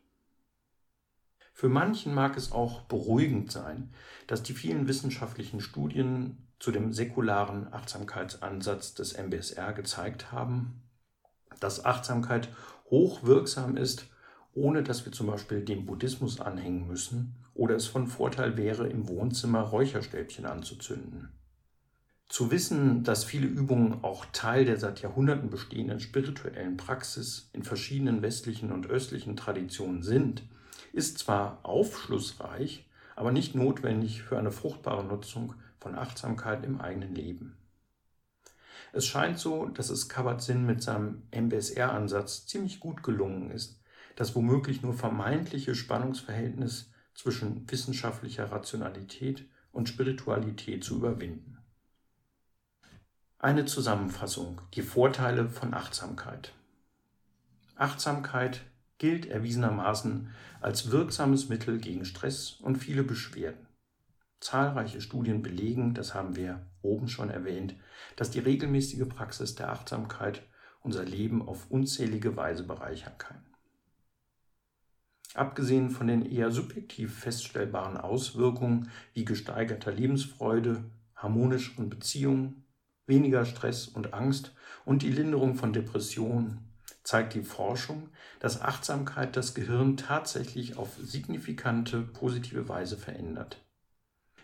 Für 1.54 1.70
manchen 1.70 2.14
mag 2.14 2.36
es 2.36 2.52
auch 2.52 2.82
beruhigend 2.82 3.52
sein, 3.52 3.94
dass 4.28 4.44
die 4.44 4.54
vielen 4.54 4.88
wissenschaftlichen 4.90 5.62
Studien 5.62 6.50
zu 6.60 6.72
dem 6.72 6.92
säkularen 6.92 7.72
Achtsamkeitsansatz 7.72 8.94
des 8.94 9.18
MBSR 9.18 9.74
gezeigt 9.74 10.32
haben, 10.32 10.84
dass 11.60 11.86
Achtsamkeit 11.86 12.50
hochwirksam 12.90 13.78
ist, 13.78 14.08
ohne 14.54 14.84
dass 14.84 15.06
wir 15.06 15.12
zum 15.12 15.28
Beispiel 15.28 15.64
dem 15.64 15.86
Buddhismus 15.86 16.40
anhängen 16.40 16.88
müssen 16.88 17.36
oder 17.54 17.76
es 17.76 17.88
von 17.88 18.08
Vorteil 18.08 18.58
wäre, 18.58 18.88
im 18.88 19.08
Wohnzimmer 19.08 19.62
Räucherstäbchen 19.62 20.46
anzuzünden. 20.46 21.30
Zu 22.28 22.50
wissen, 22.52 23.04
dass 23.04 23.24
viele 23.24 23.48
Übungen 23.48 24.04
auch 24.04 24.26
Teil 24.34 24.66
der 24.66 24.78
seit 24.78 25.02
Jahrhunderten 25.02 25.50
bestehenden 25.50 26.00
spirituellen 26.00 26.76
Praxis 26.76 27.50
in 27.54 27.64
verschiedenen 27.64 28.22
westlichen 28.22 28.72
und 28.72 28.88
östlichen 28.88 29.36
Traditionen 29.36 30.02
sind, 30.02 30.44
ist 30.92 31.20
zwar 31.20 31.60
aufschlussreich, 31.64 32.90
aber 33.16 33.32
nicht 33.32 33.56
notwendig 33.56 34.24
für 34.24 34.38
eine 34.38 34.52
fruchtbare 34.52 35.04
Nutzung 35.06 35.54
von 35.80 35.96
Achtsamkeit 35.96 36.66
im 36.66 36.82
eigenen 36.82 37.14
Leben. 37.14 37.58
Es 38.92 39.06
scheint 39.06 39.38
so, 39.38 39.68
dass 39.68 39.90
es 39.90 40.10
Kabat-Zinn 40.10 40.66
mit 40.66 40.82
seinem 40.82 41.24
MBSR-Ansatz 41.32 42.48
ziemlich 42.48 42.80
gut 42.80 43.04
gelungen 43.04 43.52
ist, 43.52 43.82
das 44.16 44.36
womöglich 44.36 44.82
nur 44.82 44.94
vermeintliche 44.94 45.76
Spannungsverhältnis 45.76 46.92
zwischen 47.14 47.70
wissenschaftlicher 47.70 48.52
Rationalität 48.52 49.46
und 49.72 49.90
Spiritualität 49.90 50.84
zu 50.84 50.96
überwinden. 50.96 51.55
Eine 53.46 53.66
Zusammenfassung, 53.66 54.60
die 54.74 54.82
Vorteile 54.82 55.48
von 55.50 55.76
Achtsamkeit. 55.76 56.52
Achtsamkeit 57.76 58.62
gilt 58.98 59.28
erwiesenermaßen 59.28 60.32
als 60.62 60.90
wirksames 60.90 61.48
Mittel 61.48 61.78
gegen 61.78 62.06
Stress 62.06 62.54
und 62.54 62.78
viele 62.78 63.04
Beschwerden. 63.04 63.68
Zahlreiche 64.40 65.00
Studien 65.00 65.44
belegen, 65.44 65.94
das 65.94 66.16
haben 66.16 66.36
wir 66.36 66.66
oben 66.82 67.08
schon 67.08 67.30
erwähnt, 67.30 67.76
dass 68.16 68.32
die 68.32 68.40
regelmäßige 68.40 69.08
Praxis 69.08 69.54
der 69.54 69.72
Achtsamkeit 69.72 70.42
unser 70.82 71.06
Leben 71.06 71.48
auf 71.48 71.70
unzählige 71.70 72.36
Weise 72.36 72.64
bereichern 72.64 73.14
kann. 73.20 73.46
Abgesehen 75.36 75.92
von 75.92 76.08
den 76.08 76.26
eher 76.26 76.50
subjektiv 76.50 77.20
feststellbaren 77.20 77.98
Auswirkungen 77.98 78.90
wie 79.14 79.24
gesteigerter 79.24 79.92
Lebensfreude, 79.92 80.84
harmonischeren 81.16 81.92
Beziehungen, 81.92 82.65
weniger 83.08 83.46
Stress 83.46 83.88
und 83.88 84.14
Angst 84.14 84.54
und 84.86 85.02
die 85.02 85.12
Linderung 85.12 85.56
von 85.56 85.74
Depressionen, 85.74 86.60
zeigt 87.04 87.36
die 87.36 87.44
Forschung, 87.44 88.10
dass 88.40 88.62
Achtsamkeit 88.62 89.38
das 89.38 89.54
Gehirn 89.54 89.96
tatsächlich 89.96 90.78
auf 90.78 90.98
signifikante 90.98 92.02
positive 92.02 92.68
Weise 92.68 92.98
verändert. 92.98 93.64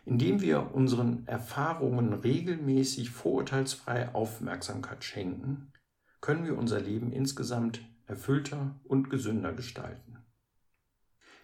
Indem 0.05 0.41
wir 0.41 0.73
unseren 0.73 1.27
Erfahrungen 1.27 2.13
regelmäßig 2.13 3.09
vorurteilsfrei 3.09 4.13
Aufmerksamkeit 4.13 5.03
schenken, 5.03 5.73
können 6.21 6.45
wir 6.45 6.57
unser 6.57 6.79
Leben 6.79 7.11
insgesamt 7.11 7.81
erfüllter 8.05 8.79
und 8.83 9.09
gesünder 9.09 9.53
gestalten. 9.53 10.20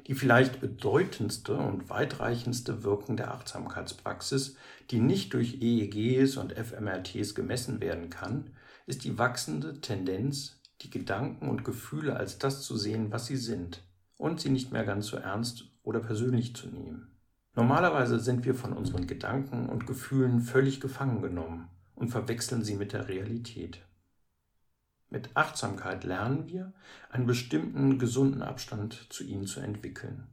Die 0.08 0.16
vielleicht 0.16 0.62
bedeutendste 0.62 1.56
und 1.56 1.90
weitreichendste 1.90 2.84
Wirkung 2.84 3.18
der 3.18 3.34
Achtsamkeitspraxis, 3.34 4.56
die 4.90 5.00
nicht 5.00 5.34
durch 5.34 5.62
EEGs 5.62 6.38
und 6.38 6.54
fMRTs 6.54 7.36
gemessen 7.36 7.82
werden 7.82 8.10
kann, 8.10 8.52
ist 8.86 9.04
die 9.04 9.18
wachsende 9.18 9.82
Tendenz 9.82 10.62
die 10.82 10.90
Gedanken 10.90 11.50
und 11.50 11.66
Gefühle 11.66 12.16
als 12.16 12.38
das 12.38 12.62
zu 12.62 12.78
sehen, 12.78 13.12
was 13.12 13.26
sie 13.26 13.36
sind, 13.36 13.84
und 14.18 14.40
sie 14.40 14.50
nicht 14.50 14.72
mehr 14.72 14.86
ganz 14.86 15.08
so 15.08 15.18
ernst 15.18 15.66
oder 15.84 16.00
persönlich 16.00 16.56
zu 16.56 16.68
nehmen. 16.68 17.12
Normalerweise 17.56 18.20
sind 18.20 18.46
wir 18.46 18.54
von 18.54 18.74
unseren 18.74 19.08
Gedanken 19.08 19.68
und 19.68 19.88
Gefühlen 19.88 20.42
völlig 20.42 20.80
gefangen 20.80 21.22
genommen 21.22 21.68
und 21.96 22.10
verwechseln 22.10 22.64
sie 22.64 22.76
mit 22.76 22.94
der 22.94 23.08
Realität. 23.08 23.80
Mit 25.10 25.36
Achtsamkeit 25.36 26.04
lernen 26.04 26.48
wir, 26.48 26.74
einen 27.10 27.28
bestimmten 27.28 27.98
gesunden 27.98 28.42
Abstand 28.42 29.08
zu 29.10 29.24
ihnen 29.24 29.48
zu 29.48 29.60
entwickeln. 29.60 30.28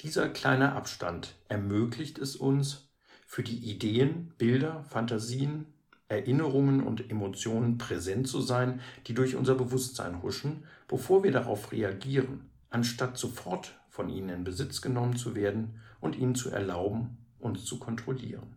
Dieser 0.00 0.28
kleine 0.28 0.72
Abstand 0.72 1.36
ermöglicht 1.48 2.18
es 2.18 2.36
uns, 2.36 2.88
für 3.26 3.42
die 3.42 3.70
Ideen, 3.70 4.34
Bilder, 4.36 4.84
Fantasien 4.84 5.66
Erinnerungen 6.12 6.82
und 6.82 7.10
Emotionen 7.10 7.78
präsent 7.78 8.28
zu 8.28 8.42
sein, 8.42 8.80
die 9.06 9.14
durch 9.14 9.34
unser 9.34 9.54
Bewusstsein 9.54 10.22
huschen, 10.22 10.64
bevor 10.86 11.24
wir 11.24 11.32
darauf 11.32 11.72
reagieren, 11.72 12.50
anstatt 12.68 13.16
sofort 13.16 13.80
von 13.88 14.10
ihnen 14.10 14.28
in 14.28 14.44
Besitz 14.44 14.82
genommen 14.82 15.16
zu 15.16 15.34
werden 15.34 15.80
und 16.00 16.16
ihnen 16.16 16.34
zu 16.34 16.50
erlauben, 16.50 17.16
uns 17.38 17.64
zu 17.64 17.78
kontrollieren. 17.78 18.56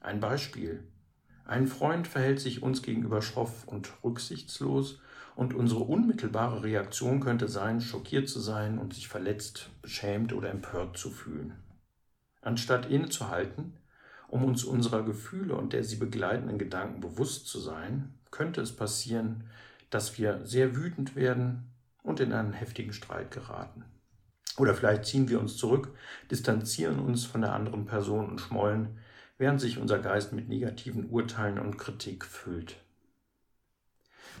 Ein 0.00 0.20
Beispiel. 0.20 0.84
Ein 1.44 1.66
Freund 1.66 2.06
verhält 2.06 2.40
sich 2.40 2.62
uns 2.62 2.82
gegenüber 2.82 3.22
schroff 3.22 3.66
und 3.66 3.92
rücksichtslos 4.04 5.00
und 5.34 5.54
unsere 5.54 5.80
unmittelbare 5.80 6.62
Reaktion 6.62 7.20
könnte 7.20 7.48
sein, 7.48 7.80
schockiert 7.80 8.28
zu 8.28 8.40
sein 8.40 8.78
und 8.78 8.94
sich 8.94 9.08
verletzt, 9.08 9.70
beschämt 9.80 10.32
oder 10.32 10.50
empört 10.50 10.96
zu 10.96 11.10
fühlen. 11.10 11.54
Anstatt 12.42 12.90
innezuhalten, 12.90 13.74
um 14.28 14.44
uns 14.44 14.64
unserer 14.64 15.02
Gefühle 15.04 15.54
und 15.54 15.72
der 15.72 15.84
sie 15.84 15.96
begleitenden 15.96 16.58
Gedanken 16.58 17.00
bewusst 17.00 17.46
zu 17.46 17.60
sein, 17.60 18.14
könnte 18.30 18.60
es 18.60 18.74
passieren, 18.74 19.44
dass 19.90 20.18
wir 20.18 20.44
sehr 20.44 20.74
wütend 20.74 21.16
werden 21.16 21.70
und 22.02 22.20
in 22.20 22.32
einen 22.32 22.52
heftigen 22.52 22.92
Streit 22.92 23.30
geraten. 23.30 23.84
Oder 24.58 24.74
vielleicht 24.74 25.06
ziehen 25.06 25.28
wir 25.28 25.40
uns 25.40 25.56
zurück, 25.56 25.94
distanzieren 26.30 26.98
uns 26.98 27.24
von 27.24 27.42
der 27.42 27.52
anderen 27.52 27.86
Person 27.86 28.28
und 28.28 28.40
schmollen, 28.40 28.98
während 29.42 29.60
sich 29.60 29.78
unser 29.78 29.98
Geist 29.98 30.32
mit 30.32 30.48
negativen 30.48 31.10
Urteilen 31.10 31.58
und 31.58 31.76
Kritik 31.76 32.24
füllt. 32.24 32.76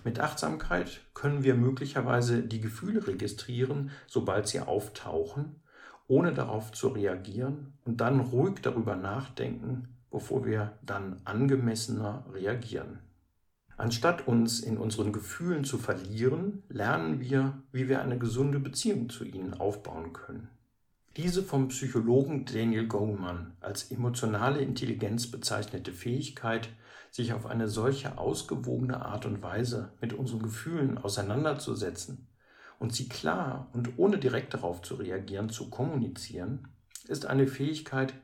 Mit 0.04 0.20
Achtsamkeit 0.20 1.00
können 1.12 1.42
wir 1.42 1.56
möglicherweise 1.56 2.40
die 2.44 2.60
Gefühle 2.60 3.04
registrieren, 3.04 3.90
sobald 4.06 4.46
sie 4.46 4.60
auftauchen, 4.60 5.56
ohne 6.06 6.32
darauf 6.32 6.70
zu 6.70 6.86
reagieren 6.86 7.72
und 7.84 8.00
dann 8.00 8.20
ruhig 8.20 8.60
darüber 8.62 8.94
nachdenken, 8.94 9.88
bevor 10.12 10.46
wir 10.46 10.78
dann 10.82 11.20
angemessener 11.24 12.24
reagieren. 12.32 13.00
Anstatt 13.76 14.28
uns 14.28 14.60
in 14.60 14.78
unseren 14.78 15.12
Gefühlen 15.12 15.64
zu 15.64 15.78
verlieren, 15.78 16.62
lernen 16.68 17.18
wir, 17.18 17.60
wie 17.72 17.88
wir 17.88 18.02
eine 18.02 18.18
gesunde 18.18 18.60
Beziehung 18.60 19.08
zu 19.08 19.24
ihnen 19.24 19.54
aufbauen 19.54 20.12
können. 20.12 20.51
Diese 21.18 21.42
vom 21.42 21.68
Psychologen 21.68 22.46
Daniel 22.46 22.86
Goleman 22.86 23.52
als 23.60 23.90
emotionale 23.90 24.62
Intelligenz 24.62 25.30
bezeichnete 25.30 25.92
Fähigkeit, 25.92 26.70
sich 27.10 27.34
auf 27.34 27.44
eine 27.44 27.68
solche 27.68 28.16
ausgewogene 28.16 29.04
Art 29.04 29.26
und 29.26 29.42
Weise 29.42 29.92
mit 30.00 30.14
unseren 30.14 30.40
Gefühlen 30.42 30.96
auseinanderzusetzen 30.96 32.28
und 32.78 32.94
sie 32.94 33.10
klar 33.10 33.68
und 33.74 33.98
ohne 33.98 34.16
direkt 34.16 34.54
darauf 34.54 34.80
zu 34.80 34.94
reagieren 34.94 35.50
zu 35.50 35.68
kommunizieren, 35.68 36.68
ist 37.08 37.26
eine 37.26 37.46
Fähigkeit, 37.46 38.14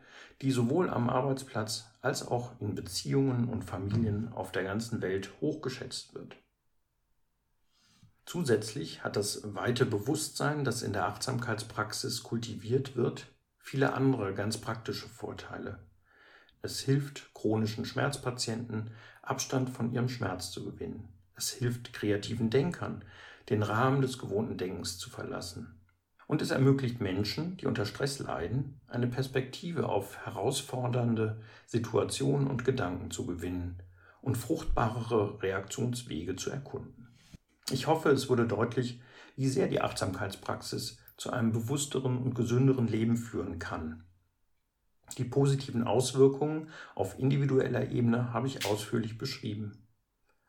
die 0.41 0.51
sowohl 0.51 0.89
am 0.89 1.11
Arbeitsplatz 1.11 1.91
als 2.01 2.27
auch 2.27 2.59
in 2.59 2.75
Beziehungen 2.75 3.51
und 3.51 3.67
Familien 3.67 4.33
auf 4.33 4.51
der 4.51 4.65
ganzen 4.65 5.03
Welt 5.03 5.31
hochgeschätzt 5.43 6.15
wird. 6.15 6.38
Zusätzlich 8.29 9.03
hat 9.05 9.17
das 9.17 9.41
weite 9.55 9.87
Bewusstsein, 9.87 10.63
das 10.63 10.83
in 10.83 10.93
der 10.93 11.07
Achtsamkeitspraxis 11.07 12.23
kultiviert 12.23 12.95
wird, 12.95 13.33
viele 13.59 13.95
andere 13.95 14.35
ganz 14.35 14.59
praktische 14.59 15.09
Vorteile. 15.09 15.79
Es 16.61 16.81
hilft 16.81 17.33
chronischen 17.33 17.87
Schmerzpatienten, 17.87 18.91
Abstand 19.23 19.71
von 19.71 19.91
ihrem 19.95 20.11
Schmerz 20.11 20.51
zu 20.51 20.63
gewinnen. 20.63 21.09
Es 21.37 21.53
hilft 21.53 21.95
kreativen 21.95 22.51
Denkern, 22.51 23.03
den 23.49 23.63
Rahmen 23.63 24.03
des 24.03 24.19
gewohnten 24.19 24.59
Denkens 24.59 24.99
zu 24.99 25.09
verlassen. 25.09 25.81
Und 26.27 26.43
es 26.43 26.51
ermöglicht 26.51 27.01
Menschen, 27.01 27.57
die 27.57 27.65
unter 27.65 27.87
Stress 27.87 28.19
leiden, 28.19 28.79
eine 28.89 29.07
Perspektive 29.07 29.89
auf 29.89 30.19
herausfordernde 30.27 31.41
Situationen 31.65 32.47
und 32.47 32.67
Gedanken 32.67 33.11
zu 33.11 33.25
gewinnen 33.25 33.83
und 34.21 34.37
fruchtbarere 34.37 35.43
Reaktionswege 35.43 36.37
zu 36.37 36.51
erkunden. 36.51 37.08
Ich 37.71 37.87
hoffe, 37.87 38.11
es 38.11 38.29
wurde 38.29 38.47
deutlich, 38.47 39.01
wie 39.37 39.49
sehr 39.49 39.69
die 39.69 39.81
Achtsamkeitspraxis 39.81 40.99
zu 41.17 41.31
einem 41.31 41.53
bewussteren 41.53 42.17
und 42.19 42.35
gesünderen 42.35 42.89
Leben 42.89 43.17
führen 43.17 43.59
kann. 43.59 44.05
Die 45.17 45.25
positiven 45.25 45.85
Auswirkungen 45.85 46.71
auf 46.95 47.19
individueller 47.19 47.91
Ebene 47.91 48.33
habe 48.33 48.47
ich 48.47 48.67
ausführlich 48.67 49.19
beschrieben. 49.19 49.87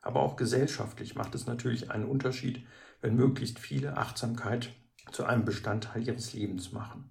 Aber 0.00 0.20
auch 0.20 0.36
gesellschaftlich 0.36 1.14
macht 1.14 1.34
es 1.34 1.46
natürlich 1.46 1.90
einen 1.90 2.04
Unterschied, 2.04 2.66
wenn 3.00 3.16
möglichst 3.16 3.58
viele 3.58 3.96
Achtsamkeit 3.96 4.70
zu 5.12 5.24
einem 5.24 5.44
Bestandteil 5.44 6.06
ihres 6.06 6.32
Lebens 6.32 6.72
machen. 6.72 7.10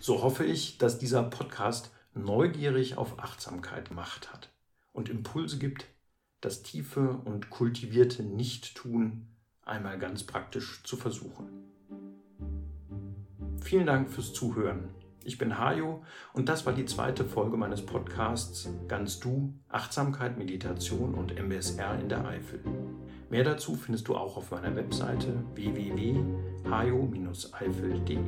So 0.00 0.22
hoffe 0.22 0.44
ich, 0.44 0.78
dass 0.78 0.98
dieser 0.98 1.22
Podcast 1.22 1.90
neugierig 2.14 2.96
auf 2.96 3.18
Achtsamkeit 3.18 3.88
gemacht 3.88 4.32
hat 4.32 4.50
und 4.92 5.08
Impulse 5.08 5.58
gibt, 5.58 5.86
das 6.40 6.62
tiefe 6.62 7.20
und 7.24 7.50
kultivierte 7.50 8.22
Nicht-Tun 8.22 9.26
einmal 9.64 9.98
ganz 9.98 10.22
praktisch 10.24 10.82
zu 10.84 10.96
versuchen. 10.96 11.48
Vielen 13.60 13.86
Dank 13.86 14.08
fürs 14.10 14.32
Zuhören. 14.32 14.90
Ich 15.24 15.36
bin 15.36 15.58
Hajo 15.58 16.04
und 16.32 16.48
das 16.48 16.64
war 16.64 16.72
die 16.72 16.86
zweite 16.86 17.26
Folge 17.26 17.58
meines 17.58 17.84
Podcasts 17.84 18.70
Ganz 18.88 19.20
Du, 19.20 19.52
Achtsamkeit, 19.68 20.38
Meditation 20.38 21.12
und 21.14 21.38
MBSR 21.38 22.00
in 22.00 22.08
der 22.08 22.26
Eifel. 22.26 22.60
Mehr 23.28 23.44
dazu 23.44 23.74
findest 23.74 24.08
du 24.08 24.16
auch 24.16 24.38
auf 24.38 24.52
meiner 24.52 24.74
Webseite 24.74 25.44
www.hajo-eifel.de. 25.54 28.18